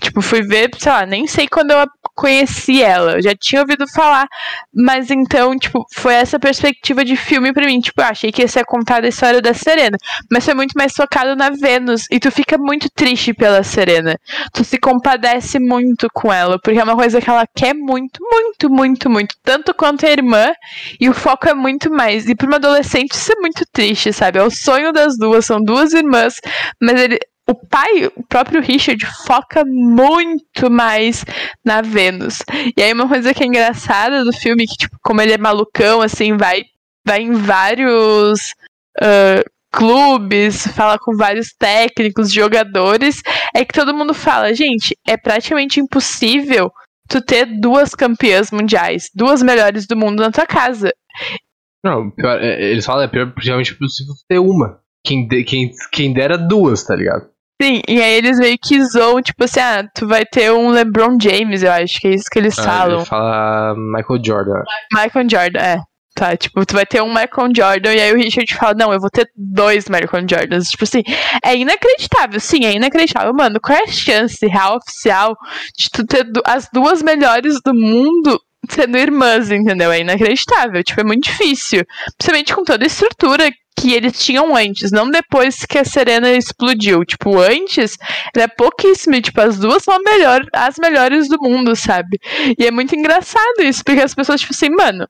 [0.00, 1.86] Tipo, fui ver, sei lá, nem sei quando eu
[2.20, 3.12] conheci ela.
[3.12, 4.28] Eu já tinha ouvido falar.
[4.74, 7.80] Mas então, tipo, foi essa perspectiva de filme pra mim.
[7.80, 9.96] Tipo, eu achei que ia ser contada a história da Serena.
[10.30, 12.04] Mas foi muito mais focado na Vênus.
[12.10, 14.18] E tu fica muito triste pela Serena.
[14.52, 16.58] Tu se compadece muito com ela.
[16.62, 19.34] Porque é uma coisa que ela quer muito, muito, muito, muito.
[19.42, 20.52] Tanto quanto a irmã.
[21.00, 22.28] E o foco é muito mais.
[22.28, 24.38] E pra uma adolescente isso é muito triste, sabe?
[24.38, 25.46] É o sonho das duas.
[25.46, 26.34] São duas irmãs.
[26.80, 27.18] Mas ele,
[27.50, 31.24] o pai, o próprio Richard, foca muito mais
[31.64, 32.38] na Vênus.
[32.76, 36.00] E aí uma coisa que é engraçada do filme, que tipo, como ele é malucão,
[36.00, 36.62] assim, vai,
[37.04, 38.54] vai em vários
[39.00, 43.20] uh, clubes, fala com vários técnicos, jogadores,
[43.54, 46.70] é que todo mundo fala, gente, é praticamente impossível
[47.08, 50.92] tu ter duas campeãs mundiais, duas melhores do mundo na tua casa.
[51.84, 54.78] Não, pior, é, eles falam, é praticamente impossível ter uma.
[55.04, 57.28] Quem, quem, quem dera duas, tá ligado?
[57.60, 61.18] Sim, e aí eles meio que zoam, tipo assim, ah, tu vai ter um LeBron
[61.20, 62.96] James, eu acho que é isso que eles ah, falam.
[62.98, 64.62] Ele fala Michael Jordan.
[64.90, 65.80] Michael Jordan, é.
[66.14, 69.00] Tá, tipo, tu vai ter um Michael Jordan e aí o Richard fala, não, eu
[69.00, 70.70] vou ter dois Michael Jordans.
[70.70, 71.02] Tipo assim,
[71.44, 73.32] é inacreditável, sim, é inacreditável.
[73.34, 75.36] Mano, qual é a chance real, oficial,
[75.76, 79.92] de tu ter as duas melhores do mundo sendo irmãs, entendeu?
[79.92, 81.84] É inacreditável, tipo, é muito difícil.
[82.16, 87.04] Principalmente com toda a estrutura que eles tinham antes, não depois que a Serena explodiu.
[87.04, 87.96] Tipo, antes,
[88.36, 89.20] é pouquíssimo.
[89.20, 92.18] Tipo, as duas são melhor, as melhores do mundo, sabe?
[92.58, 95.06] E é muito engraçado isso, porque as pessoas, tipo assim, mano,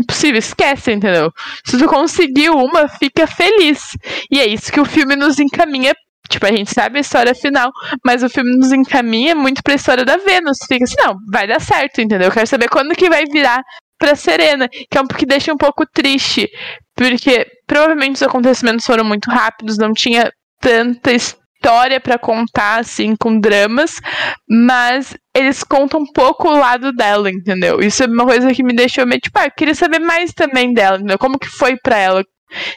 [0.00, 1.30] impossível, esquece, entendeu?
[1.66, 3.90] Se tu conseguiu uma, fica feliz.
[4.30, 5.94] E é isso que o filme nos encaminha.
[6.30, 7.70] Tipo, a gente sabe a história final,
[8.02, 10.56] mas o filme nos encaminha muito pra história da Vênus.
[10.66, 12.28] Fica assim, não, vai dar certo, entendeu?
[12.28, 13.62] Eu quero saber quando que vai virar
[13.98, 16.48] pra Serena, que é um que deixa um pouco triste,
[16.96, 20.30] porque provavelmente os acontecimentos foram muito rápidos, não tinha
[20.60, 24.00] tanta história para contar assim com dramas,
[24.48, 27.80] mas eles contam um pouco o lado dela, entendeu?
[27.80, 30.72] Isso é uma coisa que me deixou meio tipo, ah, eu queria saber mais também
[30.72, 31.18] dela, entendeu?
[31.18, 32.24] Como que foi para ela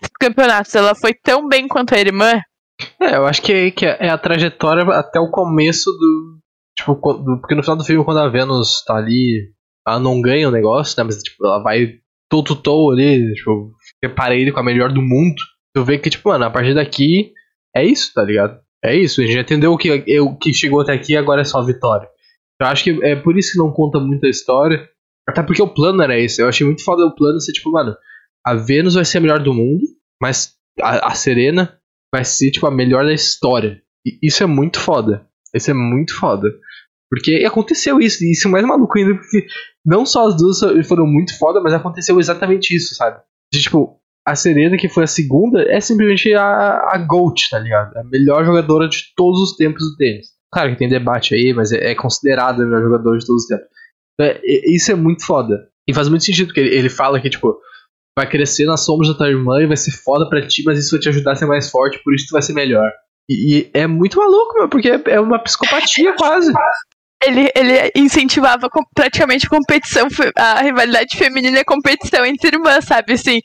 [0.01, 0.77] esse campeonato?
[0.77, 2.33] Ela foi tão bem quanto a irmã?
[3.01, 6.37] É, eu acho que é, que é a trajetória até o começo do.
[6.77, 9.51] Tipo, porque no final do filme, quando a Venus tá ali,
[9.85, 11.03] ela não ganha o negócio, né?
[11.03, 11.93] Mas tipo, ela vai
[12.29, 15.35] toe-to-toe ali, tipo, ele com a melhor do mundo,
[15.73, 17.33] tu vê que, tipo, mano, a partir daqui
[17.75, 18.59] é isso, tá ligado?
[18.83, 21.45] É isso, a gente já entendeu o que, o que chegou até aqui agora é
[21.45, 22.07] só vitória.
[22.59, 24.87] Eu acho que é por isso que não conta muito a história.
[25.27, 26.41] Até porque o plano era esse.
[26.41, 27.95] Eu achei muito foda o plano ser tipo, mano,
[28.45, 29.83] a Vênus vai ser a melhor do mundo,
[30.21, 31.77] mas a, a Serena
[32.13, 33.81] vai ser, tipo, a melhor da história.
[34.05, 35.27] E isso é muito foda.
[35.53, 36.49] Isso é muito foda.
[37.09, 39.45] Porque aconteceu isso, e isso é mais maluco ainda, porque
[39.85, 43.21] não só as duas foram muito foda, mas aconteceu exatamente isso, sabe?
[43.57, 47.95] De, tipo, a Serena, que foi a segunda, é simplesmente a, a GOAT, tá ligado?
[47.95, 50.27] A melhor jogadora de todos os tempos do tênis.
[50.51, 53.47] Claro que tem debate aí, mas é, é considerada a melhor jogadora de todos os
[53.47, 53.67] tempos.
[54.19, 54.41] É,
[54.73, 55.67] isso é muito foda.
[55.87, 57.57] E faz muito sentido, porque ele, ele fala que, tipo,
[58.17, 60.91] vai crescer nas sombras da tua irmã e vai ser foda pra ti, mas isso
[60.91, 62.91] vai te ajudar a ser mais forte, por isso tu vai ser melhor.
[63.29, 66.51] E, e é muito maluco, meu, porque é, é uma psicopatia quase
[67.23, 73.13] ele, ele incentivava praticamente competição, a rivalidade feminina a competição entre irmãs, sabe?
[73.13, 73.41] Assim,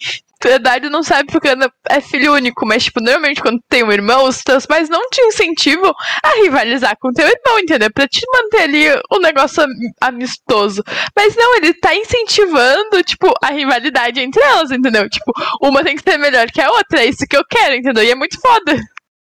[0.48, 1.48] Eduardo não sabe porque
[1.88, 5.20] é filho único, mas, tipo, normalmente quando tem um irmão, os teus pais não te
[5.22, 7.90] incentivam a rivalizar com teu irmão, entendeu?
[7.92, 9.64] Pra te manter ali o um negócio
[10.00, 10.82] amistoso.
[11.16, 15.08] Mas não, ele tá incentivando, tipo, a rivalidade entre elas, entendeu?
[15.08, 15.32] Tipo,
[15.62, 18.02] uma tem que ser melhor que a outra, é isso que eu quero, entendeu?
[18.02, 18.76] E é muito foda.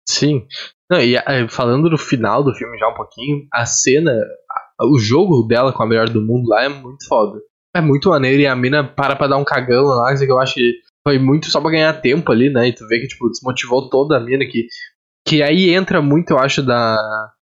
[0.09, 0.47] Sim.
[0.90, 4.12] Não, e eh, falando no final do filme já um pouquinho, a cena,
[4.81, 7.38] o jogo dela com a melhor do mundo lá é muito foda.
[7.74, 10.55] É muito maneiro e a mina para pra dar um cagão lá, que eu acho
[10.55, 10.72] que
[11.07, 12.68] foi muito só pra ganhar tempo ali, né?
[12.68, 14.66] E tu vê que, tipo, desmotivou toda a mina, que,
[15.24, 16.98] que aí entra muito, eu acho, da,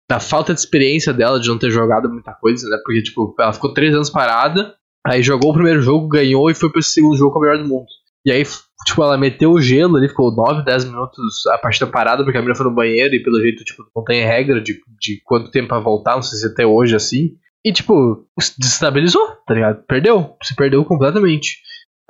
[0.08, 2.78] da falta de experiência dela de não ter jogado muita coisa, né?
[2.86, 6.72] Porque, tipo, ela ficou três anos parada, aí jogou o primeiro jogo, ganhou e foi
[6.72, 7.88] pro segundo jogo com a melhor do mundo.
[8.26, 8.44] E aí,
[8.86, 12.42] tipo, ela meteu o gelo ali, ficou 9, 10 minutos a partida parada, porque a
[12.42, 15.70] menina foi no banheiro e pelo jeito, tipo, não tem regra de, de quanto tempo
[15.70, 17.32] pra voltar, não sei se até hoje assim.
[17.66, 18.26] E, tipo,
[18.58, 19.84] desestabilizou, tá ligado?
[19.88, 21.58] Perdeu, se perdeu completamente.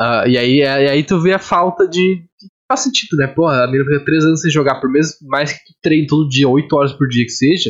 [0.02, 2.23] Uh, e, aí, e aí tu vê a falta de.
[2.67, 3.28] Faz sentido, né?
[3.28, 6.30] Porra, a menina fica 3 anos sem jogar por mês, mais que tu treina todo
[6.30, 7.69] dia, 8 horas por dia que seja.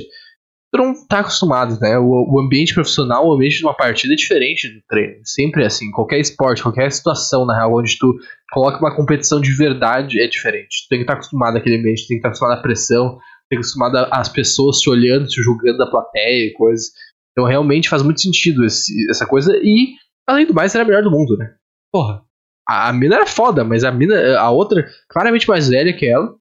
[0.73, 1.97] Tu não tá acostumado, né?
[1.99, 5.21] O, o, ambiente profissional, o ambiente de uma partida é diferente do treino.
[5.23, 5.91] Sempre é assim.
[5.91, 8.11] Qualquer esporte, qualquer situação, na real, onde tu
[8.51, 10.85] coloca uma competição de verdade é diferente.
[10.85, 13.19] Tu tem que estar tá acostumado àquele ambiente, tem que estar tá acostumado à pressão,
[13.49, 16.87] tem que estar acostumado às pessoas te olhando, te julgando da plateia e coisas.
[17.31, 19.55] Então realmente faz muito sentido esse, essa coisa.
[19.61, 19.93] E,
[20.27, 21.53] além do mais, era a melhor do mundo, né?
[21.91, 22.23] Porra.
[22.67, 26.33] A, a mina era foda, mas a mina, a outra, claramente mais velha que ela.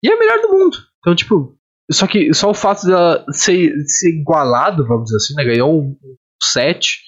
[0.00, 0.76] E é a melhor do mundo.
[1.00, 1.56] Então, tipo,
[1.90, 5.44] só que só o fato dela ser, ser igualado, vamos dizer assim, né?
[5.44, 6.98] Ganhou um, um set.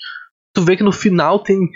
[0.54, 1.68] Tu vê que no final tem um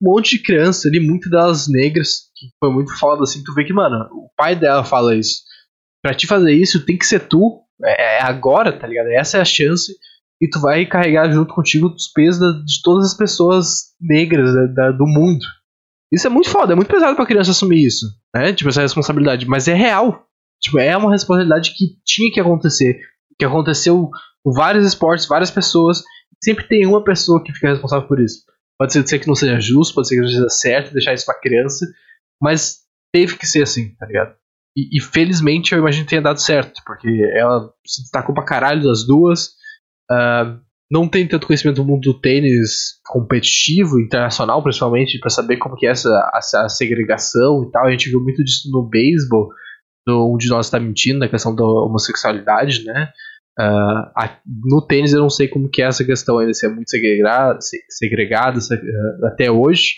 [0.00, 3.42] monte de criança ali, muitas delas negras, que foi muito foda, assim.
[3.44, 5.42] Tu vê que, mano, o pai dela fala isso.
[6.02, 7.60] Pra te fazer isso, tem que ser tu.
[7.82, 9.08] É, é agora, tá ligado?
[9.08, 9.92] Essa é a chance
[10.40, 14.90] e tu vai carregar junto contigo os pesos de todas as pessoas negras da, da,
[14.92, 15.44] do mundo.
[16.12, 18.52] Isso é muito foda, é muito pesado pra criança assumir isso, né?
[18.52, 20.26] Tipo, essa responsabilidade, mas é real.
[20.64, 22.98] Tipo, é uma responsabilidade que tinha que acontecer,
[23.38, 24.10] que aconteceu
[24.42, 26.02] com vários esportes, várias pessoas,
[26.42, 28.44] sempre tem uma pessoa que fica responsável por isso.
[28.78, 31.38] Pode ser, que não seja justo, pode ser que não seja certo deixar isso pra
[31.38, 31.86] criança,
[32.42, 32.78] mas
[33.12, 34.34] teve que ser assim, tá ligado?
[34.76, 38.82] E, e felizmente eu imagino que tenha dado certo, porque ela se destacou pra caralho
[38.82, 39.54] das duas,
[40.10, 45.76] Uh, não tem tanto conhecimento do mundo do tênis competitivo, internacional, principalmente, para saber como
[45.76, 47.86] que é essa, essa segregação e tal.
[47.86, 49.48] A gente viu muito disso no beisebol,
[50.08, 53.10] um de nós está mentindo na questão da homossexualidade, né?
[53.58, 56.68] Uh, a, no tênis eu não sei como que é essa questão ainda, se é
[56.68, 59.94] muito segregado, segregado uh, até hoje,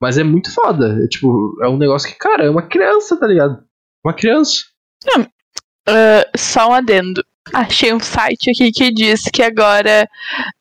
[0.00, 0.98] mas é muito foda.
[1.02, 3.62] É, tipo, é um negócio que, cara, é uma criança, tá ligado?
[4.04, 4.64] Uma criança.
[5.88, 7.24] Uh, só um adendo.
[7.52, 10.08] Achei um site aqui que diz que agora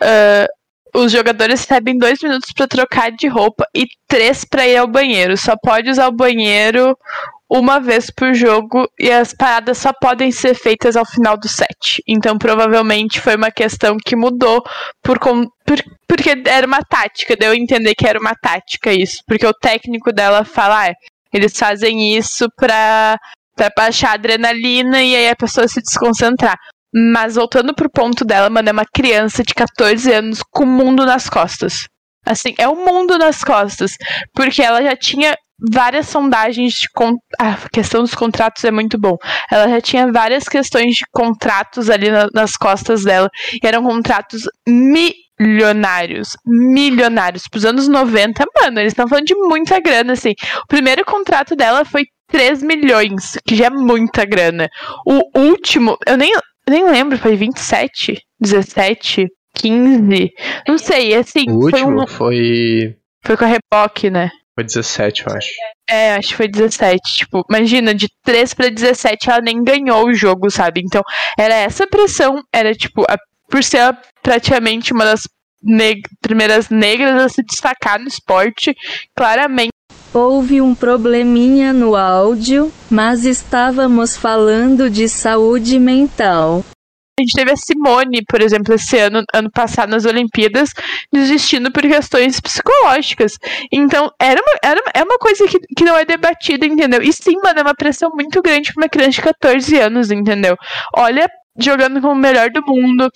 [0.01, 4.87] uh, os jogadores recebem dois minutos para trocar de roupa e três para ir ao
[4.87, 5.37] banheiro.
[5.37, 6.97] Só pode usar o banheiro
[7.51, 12.01] uma vez por jogo e as paradas só podem ser feitas ao final do set.
[12.07, 14.63] Então, provavelmente foi uma questão que mudou
[15.03, 17.35] por, por, porque era uma tática.
[17.35, 19.21] Deu a entender que era uma tática isso.
[19.27, 20.93] Porque o técnico dela fala, ah,
[21.33, 23.17] eles fazem isso pra
[23.53, 26.57] para baixar a adrenalina e aí a pessoa se desconcentrar.
[27.13, 31.05] Mas voltando pro ponto dela, mano, é uma criança de 14 anos com o mundo
[31.05, 31.85] nas costas.
[32.25, 33.95] Assim, é o mundo nas costas.
[34.33, 35.35] Porque ela já tinha
[35.69, 36.89] várias sondagens de.
[36.89, 37.17] Con...
[37.39, 39.17] A questão dos contratos é muito bom.
[39.51, 43.29] Ela já tinha várias questões de contratos ali na, nas costas dela.
[43.53, 46.35] E eram contratos milionários.
[46.45, 47.43] Milionários.
[47.49, 50.33] Pros anos 90, mano, eles estão falando de muita grana, assim.
[50.63, 54.69] O primeiro contrato dela foi 3 milhões, que já é muita grana.
[55.05, 56.33] O último, eu nem,
[56.67, 60.29] nem lembro, foi 27, 17, 15.
[60.67, 61.45] Não sei, assim.
[61.49, 62.07] O último foi.
[62.07, 62.07] Um...
[62.07, 64.31] Foi, foi com a Repoc, né?
[64.55, 65.49] Foi 17, eu acho.
[65.89, 66.99] É, acho que foi 17.
[67.17, 70.81] Tipo, imagina, de 3 pra 17 ela nem ganhou o jogo, sabe?
[70.81, 71.01] Então,
[71.37, 73.17] era essa pressão, era tipo, a,
[73.49, 75.21] por ser praticamente uma das
[75.63, 78.75] neg primeiras negras a se destacar no esporte,
[79.15, 79.71] claramente
[80.13, 86.65] Houve um probleminha no áudio, mas estávamos falando de saúde mental.
[87.21, 90.73] A gente teve a Simone, por exemplo, esse ano, ano passado nas Olimpíadas,
[91.11, 93.37] desistindo por questões psicológicas.
[93.71, 97.01] Então, era uma, era, é uma coisa que, que não é debatida, entendeu?
[97.01, 100.57] E sim, mano, é uma pressão muito grande para uma criança de 14 anos, entendeu?
[100.95, 103.11] Olha, jogando como o melhor do mundo,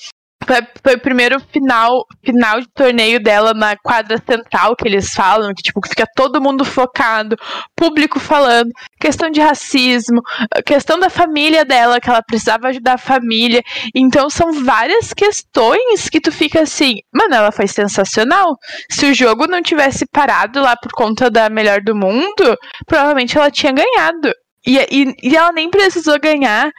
[0.84, 5.63] foi, o primeiro final, final de torneio dela na quadra central que eles falam, que
[5.63, 7.36] tipo, fica todo mundo focado,
[7.76, 8.69] público falando,
[9.00, 10.21] questão de racismo,
[10.65, 13.63] questão da família dela, que ela precisava ajudar a família.
[13.95, 18.56] Então são várias questões que tu fica assim, mano, ela foi sensacional.
[18.91, 23.50] Se o jogo não tivesse parado lá por conta da melhor do mundo, provavelmente ela
[23.50, 24.32] tinha ganhado.
[24.65, 26.71] E, e, e ela nem precisou ganhar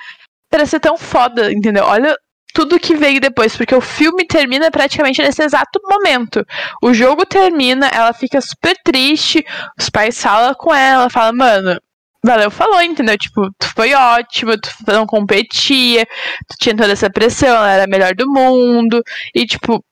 [0.51, 1.85] para ser tão foda, entendeu?
[1.85, 2.16] Olha
[2.57, 6.42] tudo que veio depois, porque o filme termina praticamente nesse exato momento.
[6.83, 9.45] O jogo termina, ela fica super triste,
[9.79, 11.79] os pais falam com ela, falam, mano,
[12.25, 13.19] valeu, falou, entendeu?
[13.19, 16.07] Tipo, tu foi ótimo, tu não competia,
[16.49, 19.03] tu tinha toda essa pressão, ela era a melhor do mundo,
[19.35, 19.85] e tipo,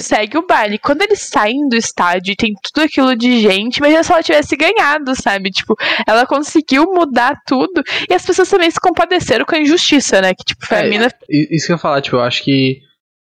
[0.00, 0.78] segue o baile.
[0.78, 4.56] Quando eles saem do estádio e tem tudo aquilo de gente, imagina se ela tivesse
[4.56, 5.50] ganhado, sabe?
[5.50, 10.32] Tipo, ela conseguiu mudar tudo e as pessoas também se compadeceram com a injustiça, né?
[10.34, 11.08] Que, tipo, foi é, a mina.
[11.28, 12.80] Isso que eu ia falar, tipo, eu acho que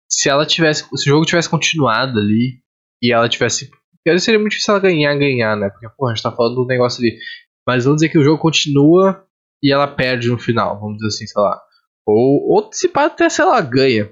[0.10, 0.84] se ela tivesse.
[0.96, 2.60] Se o jogo tivesse continuado ali
[3.02, 3.70] e ela tivesse.
[4.20, 5.70] Seria muito difícil ela ganhar, ganhar, né?
[5.70, 7.18] Porque, pô, a gente tá falando do negócio ali.
[7.68, 9.26] Mas vamos dizer que o jogo continua
[9.62, 11.60] e ela perde no final, vamos dizer assim, sei lá.
[12.06, 14.10] Ou, ou se pá, até, sei lá, ganha.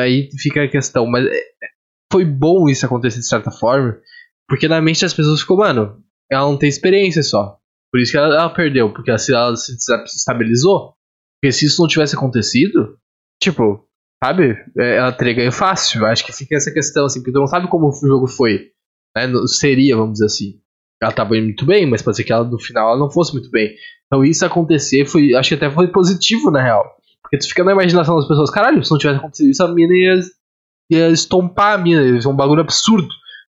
[0.00, 1.42] Aí fica a questão, mas é,
[2.12, 3.96] foi bom isso acontecer de certa forma,
[4.48, 7.58] porque na mente das pessoas ficou, mano, ela não tem experiência só.
[7.92, 9.76] Por isso que ela, ela perdeu, porque ela, ela se
[10.16, 10.94] estabilizou.
[11.40, 12.96] Porque se isso não tivesse acontecido,
[13.42, 13.86] tipo,
[14.22, 14.56] sabe?
[14.78, 16.06] É, ela teria ganho fácil.
[16.06, 18.70] Acho que fica essa questão, assim, porque tu não sabe como o jogo foi.
[19.16, 19.30] Né?
[19.46, 20.60] Seria, vamos dizer assim.
[21.02, 23.32] Ela tava indo muito bem, mas pode ser que ela no final ela não fosse
[23.32, 23.74] muito bem.
[24.06, 25.34] Então isso acontecer foi.
[25.34, 26.84] Acho que até foi positivo, na real.
[27.32, 29.94] Porque tu fica na imaginação das pessoas, caralho, se não tivesse acontecido isso, a mina
[29.94, 30.20] ia,
[30.90, 33.08] ia estompar a mina, ia ser um bagulho absurdo.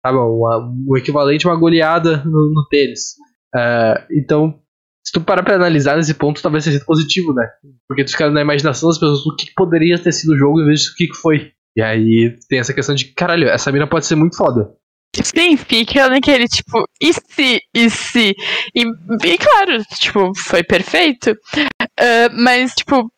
[0.05, 0.17] Sabe?
[0.19, 3.15] o equivalente a uma goleada no, no tênis.
[3.55, 4.59] Uh, então,
[5.03, 7.47] se tu parar pra analisar nesse ponto, talvez seja positivo, né?
[7.88, 10.65] Porque tu fica na imaginação das pessoas o que, poderia ter sido o jogo em
[10.65, 11.51] vez de o que, foi.
[11.76, 14.69] E aí tem essa questão de, caralho, essa mina pode ser muito foda.
[15.15, 18.36] Sim, fica naquele tipo, e se, e se?
[18.76, 21.32] E, e claro, tipo, foi perfeito.
[21.32, 23.09] Uh, mas, tipo,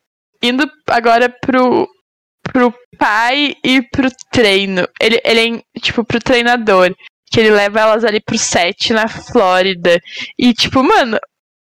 [0.47, 1.87] indo agora pro,
[2.43, 4.87] pro pai e pro treino.
[5.01, 6.93] Ele, ele é, tipo, pro treinador.
[7.31, 9.99] Que ele leva elas ali pro set na Flórida.
[10.37, 11.17] E, tipo, mano,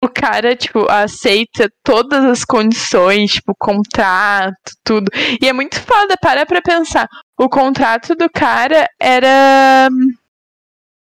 [0.03, 5.11] o cara, tipo, aceita todas as condições, tipo, contrato, tudo.
[5.41, 7.07] E é muito foda, para pra pensar.
[7.39, 9.87] O contrato do cara era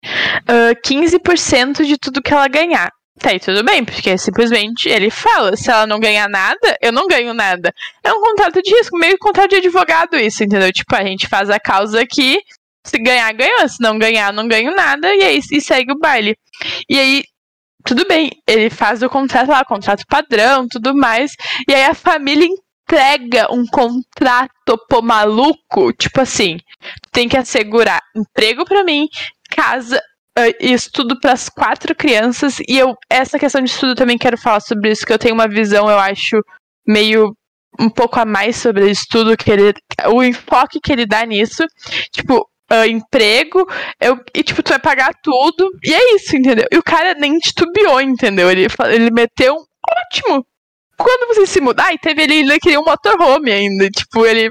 [0.04, 2.90] uh, 15% de tudo que ela ganhar.
[3.18, 7.06] Tá aí tudo bem, porque simplesmente ele fala, se ela não ganhar nada, eu não
[7.06, 7.72] ganho nada.
[8.04, 10.70] É um contrato de risco, meio contrato de advogado isso, entendeu?
[10.70, 12.38] Tipo, a gente faz a causa aqui,
[12.84, 16.36] se ganhar, ganhou, se não ganhar, não ganho nada, e aí e segue o baile.
[16.88, 17.24] E aí,
[17.84, 21.32] tudo bem, ele faz o contrato lá, contrato padrão, tudo mais,
[21.66, 26.58] e aí a família entrega um contrato pô maluco, tipo assim,
[27.12, 29.08] tem que assegurar emprego para mim,
[29.50, 30.00] casa,
[30.60, 32.58] estudo para as quatro crianças.
[32.68, 35.48] E eu, essa questão de estudo também quero falar sobre isso, que eu tenho uma
[35.48, 36.36] visão, eu acho,
[36.86, 37.34] meio
[37.78, 39.74] um pouco a mais sobre estudo, que ele,
[40.12, 41.64] o enfoque que ele dá nisso.
[42.12, 43.64] Tipo, Uh, emprego,
[44.00, 46.66] eu, e tipo, tu vai pagar tudo, e é isso, entendeu?
[46.72, 48.50] E o cara nem titubeou, entendeu?
[48.50, 50.44] Ele, ele meteu um ótimo.
[50.98, 54.50] Quando você se mudar, e teve ele, ele queria um motorhome ainda, tipo, ele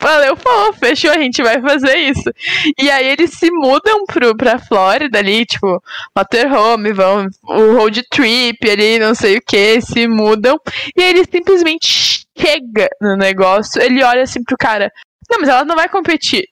[0.00, 2.30] Valeu, falou, fechou, a gente vai fazer isso.
[2.78, 5.82] E aí eles se mudam pro, pra Flórida ali, tipo,
[6.16, 10.58] motorhome, vão, o road trip ali, não sei o que, se mudam.
[10.96, 14.90] E aí ele simplesmente chega no negócio, ele olha assim pro cara,
[15.30, 16.44] não, mas ela não vai competir.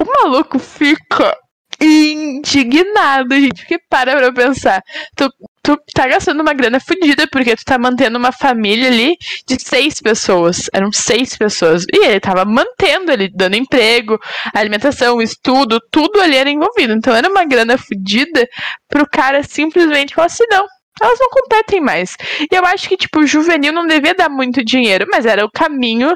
[0.00, 1.36] O maluco fica
[1.80, 4.82] indignado, gente, porque para pra pensar.
[5.16, 5.28] Tu,
[5.64, 9.98] tu tá gastando uma grana fodida, porque tu tá mantendo uma família ali de seis
[9.98, 10.68] pessoas.
[10.72, 11.84] Eram seis pessoas.
[11.92, 14.20] E ele tava mantendo ele, dando emprego,
[14.54, 16.92] alimentação, estudo, tudo ali era envolvido.
[16.92, 18.46] Então era uma grana fodida
[18.86, 20.66] pro cara simplesmente falar assim, não,
[21.00, 22.14] elas não competem mais.
[22.52, 25.50] E eu acho que, tipo, o juvenil não devia dar muito dinheiro, mas era o
[25.50, 26.14] caminho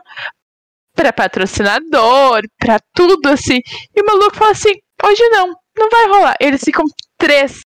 [0.95, 3.61] para patrocinador, para tudo assim.
[3.97, 6.37] E o maluco falou assim: Hoje não, não vai rolar.
[6.41, 6.85] Eles ficam
[7.17, 7.61] três,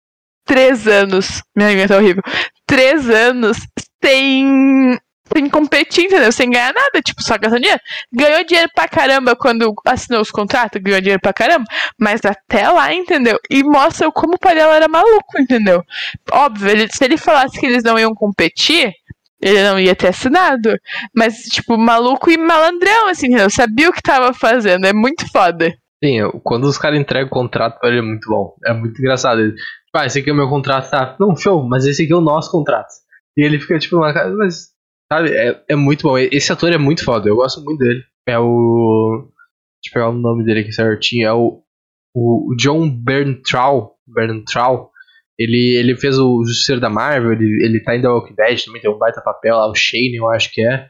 [0.51, 1.41] três anos.
[1.55, 2.21] Minha língua tá horrível.
[2.67, 3.57] Três anos
[4.03, 4.99] sem,
[5.33, 6.29] sem competir, entendeu?
[6.29, 7.79] Sem ganhar nada, tipo, só gastando dinheiro.
[8.11, 11.63] Ganhou dinheiro pra caramba quando assinou os contratos, ganhou dinheiro pra caramba,
[11.97, 13.39] mas até lá, entendeu?
[13.49, 15.81] E mostra como o pai dela era maluco, entendeu?
[16.29, 18.91] Óbvio, ele, se ele falasse que eles não iam competir,
[19.41, 20.77] ele não ia ter assinado.
[21.15, 23.49] Mas, tipo, maluco e malandrão, assim, entendeu?
[23.49, 24.85] Sabia o que tava fazendo.
[24.85, 25.73] É muito foda.
[26.03, 28.55] Sim, quando os caras entregam o contrato pra ele é muito bom.
[28.65, 29.41] É muito engraçado.
[29.41, 31.15] Ele, tipo, ah, esse aqui é o meu contrato, tá?
[31.19, 32.89] Não, show, mas esse aqui é o nosso contrato.
[33.37, 34.69] E ele fica tipo, mas,
[35.11, 36.17] sabe, é, é muito bom.
[36.17, 38.03] Esse ator é muito foda, eu gosto muito dele.
[38.27, 39.27] É o.
[39.83, 41.27] Deixa eu pegar o nome dele aqui certinho.
[41.27, 41.61] É o,
[42.15, 43.95] o John Berntrau.
[44.07, 44.91] Berntrau.
[45.37, 48.81] Ele, ele fez o Justiceiro da Marvel, ele, ele tá indo ao Walking Dead também,
[48.81, 50.87] tem um baita papel lá, o Shane, eu acho que é.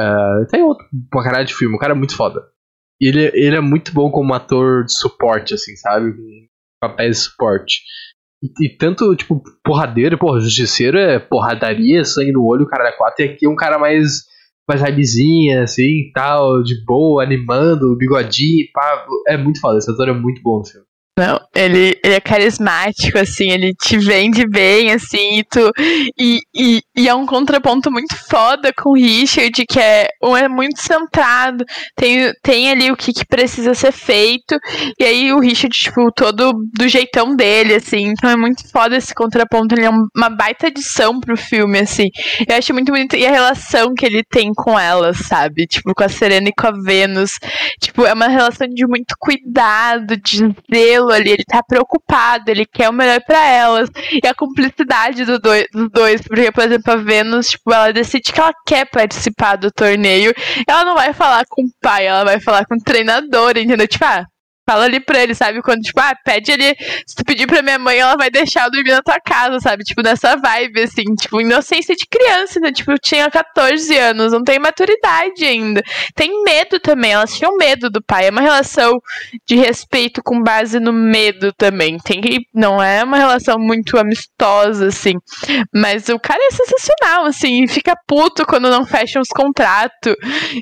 [0.00, 2.42] Uh, tem outro, uma caralho de filme, o cara é muito foda.
[3.00, 6.12] Ele, ele é muito bom como ator de suporte, assim, sabe?
[6.80, 7.82] Papéis de suporte.
[8.42, 12.92] E, e, tanto, tipo, porradeiro, porra, justiceiro é porradaria, sangue no olho, o cara é
[12.92, 14.24] quatro, e aqui é um cara mais
[14.66, 19.06] mais raizinha, assim, tal, de boa, animando, bigodinho, pá.
[19.28, 20.82] É muito foda, esse ator é muito bom no.
[21.16, 25.70] Não, ele, ele é carismático, assim, ele te vende bem, assim, e tu.
[26.18, 30.48] E, e, e, é um contraponto muito foda com o Richard, que é, um é
[30.48, 34.58] muito centrado, tem, tem ali o que, que precisa ser feito,
[34.98, 39.14] e aí o Richard, tipo, todo do jeitão dele, assim, então é muito foda esse
[39.14, 42.08] contraponto, ele é uma baita adição pro filme, assim.
[42.48, 45.64] Eu acho muito bonito, e a relação que ele tem com ela, sabe?
[45.68, 47.38] Tipo, com a Serena e com a Vênus.
[47.80, 52.88] Tipo, é uma relação de muito cuidado, de zelo ali, ele tá preocupado, ele quer
[52.88, 53.88] o melhor para elas.
[54.22, 58.40] E a cumplicidade do dos dois, porque, por exemplo, a Vênus, tipo, ela decide que
[58.40, 60.32] ela quer participar do torneio.
[60.66, 63.86] Ela não vai falar com o pai, ela vai falar com o treinador, entendeu?
[63.86, 64.26] Tipo, ah,
[64.66, 65.60] Fala ali pra ele, sabe?
[65.62, 66.74] Quando, tipo, ah, pede ali.
[67.06, 69.84] Se tu pedir pra minha mãe, ela vai deixar eu dormir na tua casa, sabe?
[69.84, 72.72] Tipo, nessa vibe, assim, tipo, inocência de criança, né?
[72.72, 75.82] Tipo, tinha 14 anos, não tem maturidade ainda.
[76.14, 78.26] Tem medo também, elas tinham medo do pai.
[78.26, 78.94] É uma relação
[79.46, 81.98] de respeito com base no medo também.
[81.98, 82.40] Tem que.
[82.54, 85.14] Não é uma relação muito amistosa, assim.
[85.74, 90.14] Mas o cara é sensacional, assim, fica puto quando não fecham os contratos.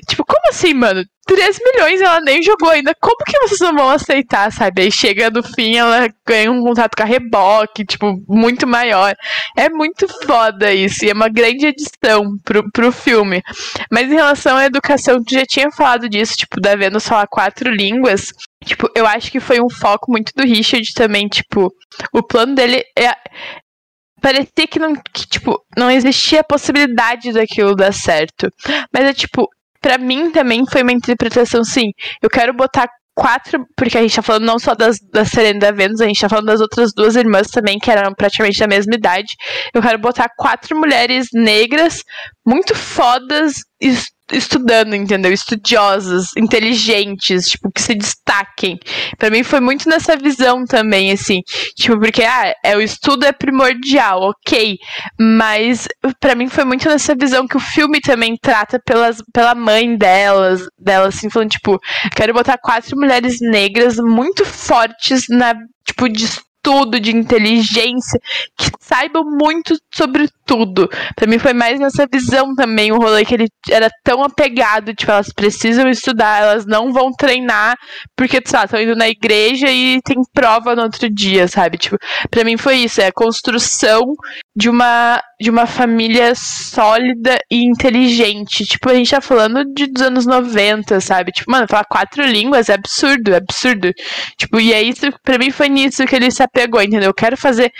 [0.07, 1.03] Tipo, como assim, mano?
[1.25, 2.93] 3 milhões ela nem jogou ainda.
[2.99, 4.83] Como que vocês não vão aceitar, sabe?
[4.83, 9.15] Aí chega no fim, ela ganha um contrato com a reboque, tipo, muito maior.
[9.55, 11.05] É muito foda isso.
[11.05, 13.41] E é uma grande edição pro, pro filme.
[13.91, 17.69] Mas em relação à educação, tu já tinha falado disso, tipo, da Vênus falar quatro
[17.69, 18.33] línguas.
[18.65, 21.73] Tipo, eu acho que foi um foco muito do Richard também, tipo,
[22.13, 23.13] o plano dele é,
[24.21, 28.49] parecia que não, que, tipo, não existia a possibilidade daquilo dar certo.
[28.93, 29.49] Mas é tipo,
[29.83, 31.91] para mim também foi uma interpretação, sim.
[32.21, 35.59] Eu quero botar quatro, porque a gente tá falando não só das, da Serena e
[35.59, 38.67] da Vênus, a gente tá falando das outras duas irmãs também, que eram praticamente da
[38.67, 39.35] mesma idade.
[39.73, 42.01] Eu quero botar quatro mulheres negras
[42.45, 43.55] muito fodas
[44.31, 45.31] estudando, entendeu?
[45.31, 48.79] Estudiosas, inteligentes, tipo, que se destaquem.
[49.17, 51.41] Para mim foi muito nessa visão também, assim,
[51.75, 54.77] tipo, porque ah, é o estudo é primordial, ok,
[55.19, 55.87] mas
[56.19, 60.61] para mim foi muito nessa visão que o filme também trata pelas, pela mãe delas,
[60.79, 61.79] delas, assim, falando, tipo,
[62.15, 65.53] quero botar quatro mulheres negras muito fortes na,
[65.85, 66.27] tipo, de
[66.63, 68.19] tudo, de inteligência,
[68.57, 70.89] que saibam muito sobre tudo.
[71.15, 75.11] Pra mim foi mais nessa visão também o rolê que ele era tão apegado, tipo,
[75.11, 77.75] elas precisam estudar, elas não vão treinar,
[78.15, 81.77] porque, sei lá, estão indo na igreja e tem prova no outro dia, sabe?
[81.77, 81.97] Tipo,
[82.31, 84.13] pra mim foi isso, é a construção
[84.55, 88.65] de uma, de uma família sólida e inteligente.
[88.65, 91.33] Tipo, a gente tá falando de, dos anos 90, sabe?
[91.33, 93.91] Tipo, mano, falar quatro línguas é absurdo, é absurdo.
[94.37, 97.09] Tipo, e é isso, pra mim foi nisso que ele se apegou, entendeu?
[97.09, 97.71] Eu quero fazer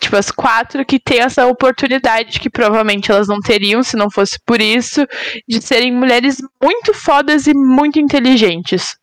[0.00, 4.38] Tipo, as quatro que têm essa oportunidade que provavelmente elas não teriam se não fosse
[4.46, 5.06] por isso,
[5.46, 8.96] de serem mulheres muito fodas e muito inteligentes.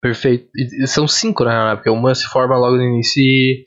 [0.00, 0.48] Perfeito.
[0.54, 1.74] E são cinco, né?
[1.74, 3.64] Porque uma se forma logo no início e,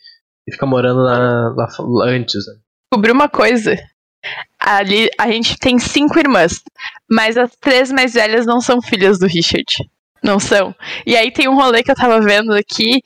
[0.49, 2.53] fica morando lá, lá antes, né?
[2.91, 3.75] Descobri uma coisa.
[4.59, 6.61] Ali a gente tem cinco irmãs,
[7.09, 9.75] mas as três mais velhas não são filhas do Richard.
[10.23, 10.75] Não são.
[11.05, 13.01] E aí tem um rolê que eu tava vendo aqui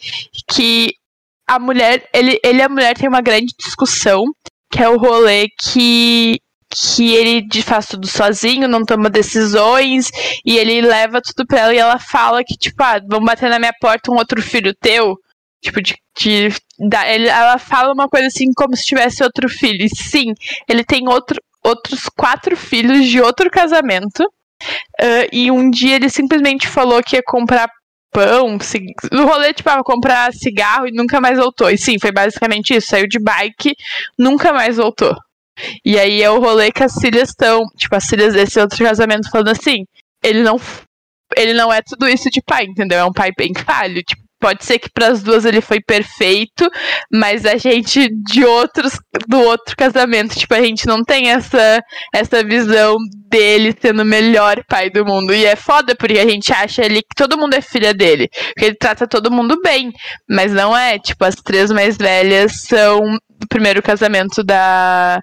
[0.48, 0.94] que
[1.48, 4.24] a mulher, ele, ele e a mulher tem uma grande discussão,
[4.72, 6.40] que é o rolê que
[6.74, 10.10] que ele faz tudo sozinho, não toma decisões,
[10.46, 13.60] e ele leva tudo pra ela e ela fala que, tipo, ah, vão bater na
[13.60, 15.18] minha porta um outro filho teu.
[15.62, 15.96] Tipo, de.
[16.18, 16.50] de
[17.28, 19.86] ela fala uma coisa assim como se tivesse outro filho.
[19.86, 20.34] E sim,
[20.68, 24.24] ele tem outro, outros quatro filhos de outro casamento.
[25.00, 27.70] Uh, e um dia ele simplesmente falou que ia comprar
[28.12, 28.58] pão,
[29.12, 31.70] no rolê, tipo, ah, comprar cigarro e nunca mais voltou.
[31.70, 32.88] E sim, foi basicamente isso.
[32.88, 33.76] Saiu de bike,
[34.18, 35.16] nunca mais voltou.
[35.86, 39.30] E aí é o rolê que as filhas estão, tipo, as filhas desse outro casamento
[39.30, 39.86] falando assim,
[40.24, 40.60] ele não
[41.38, 43.00] ele não é tudo isso de pai, entendeu?
[43.00, 46.68] É um pai bem falho, tipo, pode ser que para as duas ele foi perfeito,
[47.14, 51.82] mas a gente de outros do outro casamento, tipo, a gente não tem essa
[52.14, 52.98] essa visão
[53.30, 55.34] dele sendo o melhor pai do mundo.
[55.34, 58.66] E é foda porque a gente acha ele que todo mundo é filha dele, porque
[58.66, 59.94] ele trata todo mundo bem,
[60.28, 65.22] mas não é, tipo, as três mais velhas são do primeiro casamento da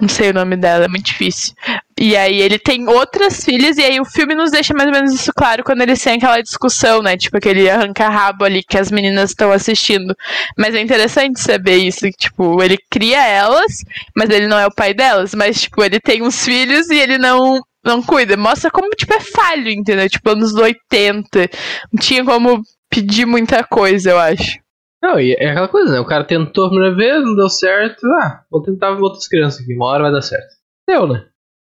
[0.00, 1.54] não sei o nome dela, é muito difícil.
[1.98, 5.12] E aí ele tem outras filhas, e aí o filme nos deixa mais ou menos
[5.12, 7.16] isso claro quando eles têm aquela discussão, né?
[7.16, 10.16] Tipo, aquele arranca-rabo ali que as meninas estão assistindo.
[10.56, 13.84] Mas é interessante saber isso, que, tipo, ele cria elas,
[14.16, 15.34] mas ele não é o pai delas.
[15.34, 18.36] Mas, tipo, ele tem uns filhos e ele não, não cuida.
[18.36, 20.08] Mostra como, tipo, é falho, entendeu?
[20.08, 21.50] Tipo, anos 80.
[21.92, 24.58] Não tinha como pedir muita coisa, eu acho.
[25.02, 26.00] Não, e é aquela coisa, né?
[26.00, 28.06] O cara tentou a primeira vez, não deu certo.
[28.22, 29.74] Ah, vou tentar outras crianças aqui.
[29.74, 30.54] Uma hora vai dar certo.
[30.86, 31.26] Deu, né?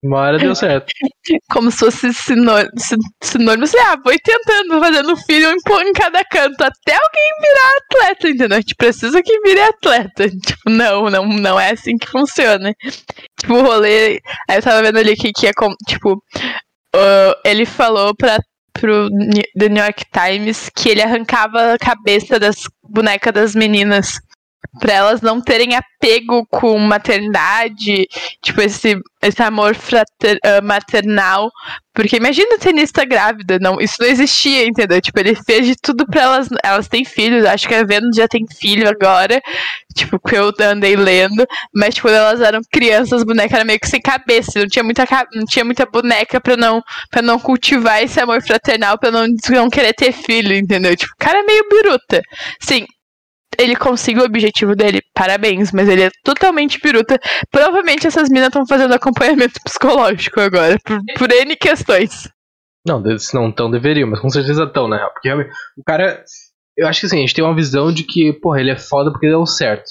[0.05, 0.93] Uma hora deu certo.
[1.49, 2.71] Como se fosse sinônimo.
[3.23, 8.57] sinônimo assim, ah, vou tentando, fazendo filho em cada canto, até alguém virar atleta, entendeu?
[8.57, 10.29] A gente precisa que vire atleta.
[10.45, 12.75] Tipo, não, não, não é assim que funciona.
[13.39, 14.21] Tipo, o rolê.
[14.51, 15.77] Aí eu tava vendo ali que, que é como.
[15.87, 18.39] Tipo, uh, ele falou pra
[18.73, 19.09] pro
[19.59, 24.21] The New York Times que ele arrancava a cabeça das bonecas das meninas.
[24.81, 28.09] Pra elas não terem apego com maternidade,
[28.43, 31.51] tipo, esse, esse amor frater, uh, maternal.
[31.95, 35.01] Porque imagina tenista grávida, não, isso não existia, entendeu?
[35.01, 36.49] Tipo, ele fez de tudo pra elas.
[36.65, 39.43] Elas têm filhos, acho que a Venus já tem filho agora,
[39.95, 41.47] tipo, que eu andei lendo.
[41.75, 44.59] Mas, tipo, quando elas eram crianças, as bonecas eram meio que sem cabeça.
[44.59, 45.05] Não tinha muita,
[45.35, 49.69] não tinha muita boneca pra não, pra não cultivar esse amor fraternal, pra não, não
[49.69, 50.97] querer ter filho, entendeu?
[50.97, 52.23] Tipo, o cara é meio biruta.
[52.61, 52.87] Sim,
[53.59, 57.19] ele conseguiu o objetivo dele, parabéns, mas ele é totalmente piruta.
[57.51, 62.29] Provavelmente essas minas estão fazendo acompanhamento psicológico agora, por, por N questões.
[62.87, 64.99] Não, se não tão deveriam, mas com certeza estão, né?
[65.13, 66.25] Porque o cara.
[66.77, 69.13] Eu acho que assim, a gente tem uma visão de que, porra, ele é foda
[69.13, 69.85] porque deu certo.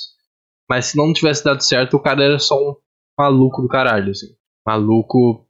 [0.70, 2.76] Mas se não tivesse dado certo, o cara era só um
[3.18, 4.28] maluco do caralho, assim.
[4.66, 5.46] Maluco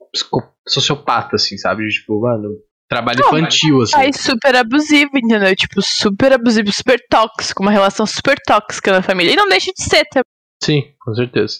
[0.67, 1.87] sociopata, assim, sabe?
[1.87, 2.49] Tipo, mano,
[2.91, 3.95] trabalho não, infantil, assim.
[3.95, 5.55] Aí super abusivo, entendeu?
[5.55, 9.31] Tipo, super abusivo, super tóxico, uma relação super tóxica na família.
[9.31, 10.21] E não deixa de ser, tá?
[10.61, 11.55] Sim, com certeza.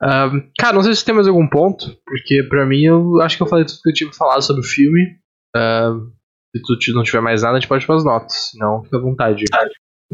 [0.00, 3.42] Um, cara, não sei se tem mais algum ponto, porque pra mim eu acho que
[3.42, 5.16] eu falei tudo que eu tinha falado sobre o filme.
[5.56, 6.12] Uh,
[6.56, 9.00] se tu não tiver mais nada, a gente pode ir pras notas, senão fica à
[9.00, 9.44] vontade.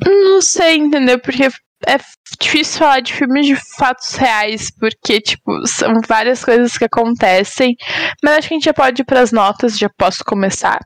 [0.03, 1.19] Não sei, entendeu?
[1.19, 1.49] Porque
[1.87, 1.99] é
[2.41, 7.77] difícil falar de filmes de fatos reais, porque, tipo, são várias coisas que acontecem.
[8.23, 10.79] Mas acho que a gente já pode ir pras notas, já posso começar.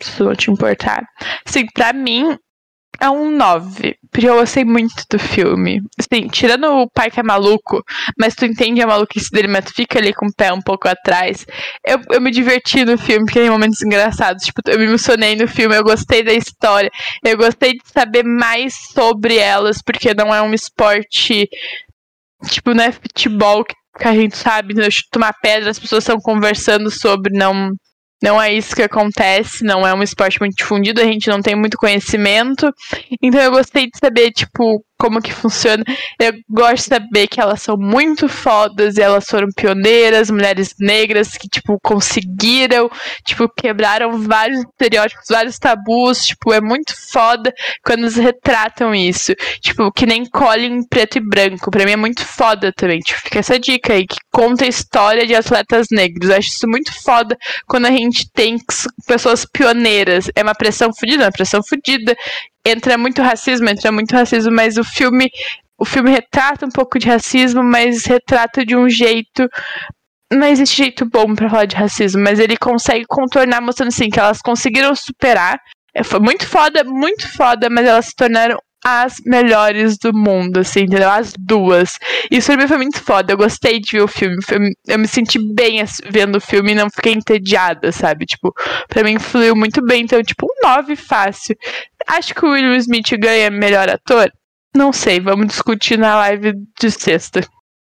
[0.00, 1.04] Se não te importar.
[1.46, 2.36] Assim, pra mim,
[3.00, 3.96] é um 9.
[4.10, 5.80] Porque eu gostei muito do filme.
[5.98, 7.82] Assim, tirando o pai que é maluco,
[8.18, 10.88] mas tu entende a maluquice dele, mas tu fica ali com o pé um pouco
[10.88, 11.46] atrás.
[11.86, 14.44] Eu, eu me diverti no filme, porque tem momentos engraçados.
[14.44, 16.90] Tipo, eu me emocionei no filme, eu gostei da história.
[17.24, 21.48] Eu gostei de saber mais sobre elas, porque não é um esporte.
[22.46, 24.88] Tipo, não é futebol que a gente sabe, né?
[24.90, 27.72] chuta uma pedra, as pessoas estão conversando sobre, não
[28.22, 31.54] não é isso que acontece, não é um esporte muito difundido, a gente não tem
[31.54, 32.72] muito conhecimento.
[33.22, 35.84] Então eu gostei de saber, tipo, como que funciona.
[36.20, 41.36] Eu gosto de saber que elas são muito fodas e elas foram pioneiras, mulheres negras
[41.36, 42.90] que, tipo, conseguiram,
[43.24, 47.52] tipo, quebraram vários estereótipos, vários tabus, tipo, é muito foda
[47.84, 49.34] quando eles retratam isso.
[49.60, 53.38] Tipo, que nem Colin preto e branco, pra mim é muito foda também, tipo, fica
[53.38, 56.30] essa dica aí, que conta a história de atletas negros.
[56.30, 57.36] Eu acho isso muito foda
[57.66, 58.56] quando a gente tem
[59.06, 60.30] pessoas pioneiras.
[60.34, 62.16] É uma pressão fodida, uma pressão fodida,
[62.66, 65.30] entra muito racismo, entra muito racismo, mas o filme
[65.80, 69.48] o filme retrata um pouco de racismo, mas retrata de um jeito
[70.32, 74.20] não existe jeito bom para falar de racismo, mas ele consegue contornar mostrando assim que
[74.20, 75.58] elas conseguiram superar.
[75.94, 80.80] É, foi muito foda, muito foda, mas elas se tornaram as melhores do mundo, assim,
[80.80, 81.10] entendeu?
[81.10, 81.98] As duas.
[82.30, 83.32] Isso pra mim foi muito foda.
[83.32, 84.36] Eu gostei de ver o filme.
[84.86, 88.26] Eu me senti bem vendo o filme e não fiquei entediada, sabe?
[88.26, 88.52] Tipo,
[88.88, 90.02] pra mim fluiu muito bem.
[90.02, 91.56] Então, tipo, um 9 fácil.
[92.06, 94.32] Acho que o Will Smith ganha melhor ator?
[94.74, 97.40] Não sei, vamos discutir na live de sexta.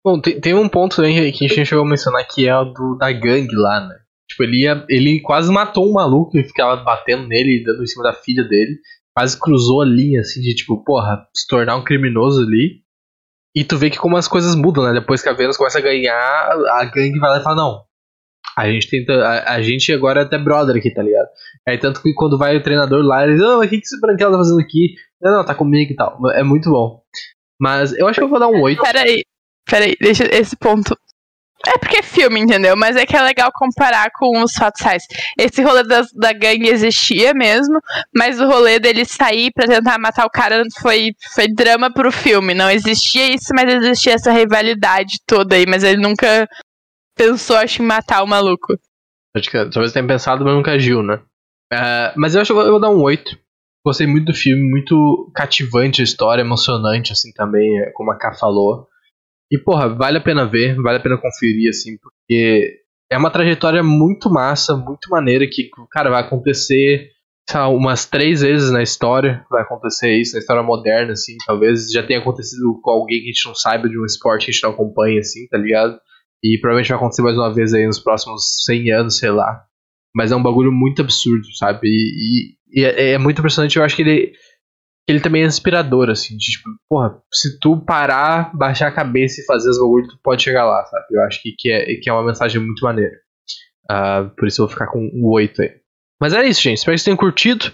[0.03, 2.65] Bom, tem, tem um ponto também que a gente chegou a mencionar que é o
[2.65, 3.95] do, da gangue lá, né?
[4.27, 8.03] Tipo, ele, ia, ele quase matou um maluco e ficava batendo nele, dando em cima
[8.03, 8.77] da filha dele
[9.15, 12.81] quase cruzou a linha, assim, de tipo, porra, se tornar um criminoso ali.
[13.55, 14.93] E tu vê que como as coisas mudam, né?
[14.93, 17.83] Depois que a Venus começa a ganhar, a gangue vai lá e fala, não.
[18.57, 19.13] A gente tenta.
[19.13, 21.27] A, a gente agora é até brother aqui, tá ligado?
[21.67, 23.99] Aí tanto que quando vai o treinador lá, ele diz, oh, o que, que esse
[23.99, 24.95] branquelo tá fazendo aqui?
[25.21, 26.17] Não, não, tá comigo e tal.
[26.31, 27.01] É muito bom.
[27.59, 28.81] Mas eu acho que eu vou dar um 8.
[28.81, 29.23] Peraí,
[29.69, 30.97] peraí, deixa esse ponto
[31.67, 32.75] é porque é filme, entendeu?
[32.75, 35.03] Mas é que é legal comparar com os fatos reais.
[35.37, 37.79] Esse rolê da, da gangue existia mesmo,
[38.15, 42.53] mas o rolê dele sair pra tentar matar o cara foi, foi drama pro filme.
[42.53, 45.65] Não existia isso, mas existia essa rivalidade toda aí.
[45.67, 46.47] Mas ele nunca
[47.15, 48.73] pensou, acho, em matar o maluco.
[49.35, 51.21] Acho que talvez tenha pensado, mas nunca agiu, né?
[51.71, 53.37] Uh, mas eu acho que eu vou dar um 8.
[53.85, 58.87] Gostei muito do filme, muito cativante a história, emocionante, assim, também, como a Ká falou.
[59.51, 62.79] E, porra, vale a pena ver, vale a pena conferir, assim, porque
[63.11, 67.09] é uma trajetória muito massa, muito maneira que, cara, vai acontecer
[67.49, 69.45] sabe, umas três vezes na história.
[69.49, 73.33] Vai acontecer isso, na história moderna, assim, talvez já tenha acontecido com alguém que a
[73.33, 75.99] gente não saiba de um esporte que a gente não acompanha, assim, tá ligado?
[76.41, 79.63] E provavelmente vai acontecer mais uma vez aí nos próximos 100 anos, sei lá.
[80.15, 81.87] Mas é um bagulho muito absurdo, sabe?
[81.87, 84.33] E, e, e é, é, muito impressionante, eu acho que ele
[85.11, 89.45] ele também é inspirador, assim, de, tipo, porra, se tu parar, baixar a cabeça e
[89.45, 91.05] fazer as bagulho, tu pode chegar lá, sabe?
[91.11, 93.13] Eu acho que, que, é, que é uma mensagem muito maneira.
[93.91, 95.71] Uh, por isso eu vou ficar com um 8 aí.
[96.19, 96.77] Mas é isso, gente.
[96.77, 97.65] Espero que vocês tenham curtido.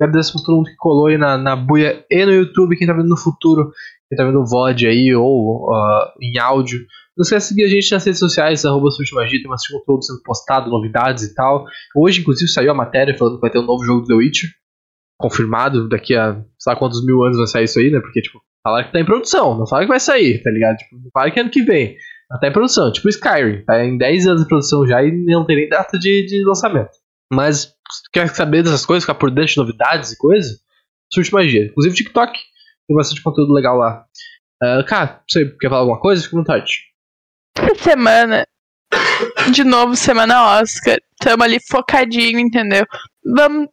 [0.00, 2.94] Agradeço por todo mundo que colou aí na, na buia e no YouTube, quem tá
[2.94, 3.70] vendo no futuro,
[4.08, 6.80] quem tá vendo o VOD aí ou uh, em áudio.
[7.16, 10.22] Não esquece de seguir a gente nas redes sociais, arroba Magia, tem bastante conteúdo sendo
[10.22, 11.66] postado, novidades e tal.
[11.94, 14.50] Hoje, inclusive, saiu a matéria falando que vai ter um novo jogo do The Witcher.
[15.20, 18.00] Confirmado daqui a lá quantos mil anos vai sair isso aí, né?
[18.00, 20.78] Porque, tipo, falaram que tá em produção, não falaram que vai sair, tá ligado?
[20.78, 21.96] Tipo, falaram que ano que vem.
[22.30, 25.44] Mas tá em produção, tipo Skyrim, tá em 10 anos de produção já e não
[25.44, 26.90] tem nem data de, de lançamento.
[27.32, 30.58] Mas, se tu quer saber dessas coisas, ficar por dentro de novidades e coisas,
[31.12, 31.66] surte magia.
[31.66, 32.32] Inclusive TikTok,
[32.88, 34.04] tem bastante conteúdo legal lá.
[34.62, 36.22] Uh, cara, você quer falar alguma coisa?
[36.22, 36.72] Fica à vontade.
[37.76, 38.46] Semana,
[39.52, 40.98] de novo, semana Oscar.
[41.18, 42.86] Tamo ali focadinho, entendeu?
[43.34, 43.68] Vamos.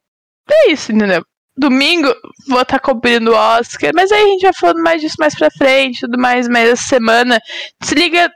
[0.50, 1.24] É isso, entendeu?
[1.58, 2.14] Domingo
[2.48, 5.36] vou estar tá cobrindo o Oscar, mas aí a gente vai falando mais disso mais
[5.36, 7.40] pra frente, tudo mais, mas essa semana
[7.82, 8.30] se liga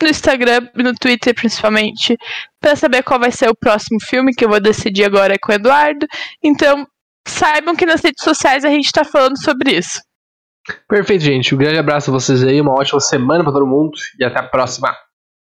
[0.00, 2.16] no Instagram e no Twitter principalmente
[2.60, 5.54] para saber qual vai ser o próximo filme que eu vou decidir agora com o
[5.54, 6.06] Eduardo.
[6.42, 6.86] Então,
[7.26, 10.00] saibam que nas redes sociais a gente tá falando sobre isso.
[10.88, 11.54] Perfeito, gente.
[11.54, 14.42] Um grande abraço a vocês aí, uma ótima semana para todo mundo e até a
[14.42, 14.94] próxima.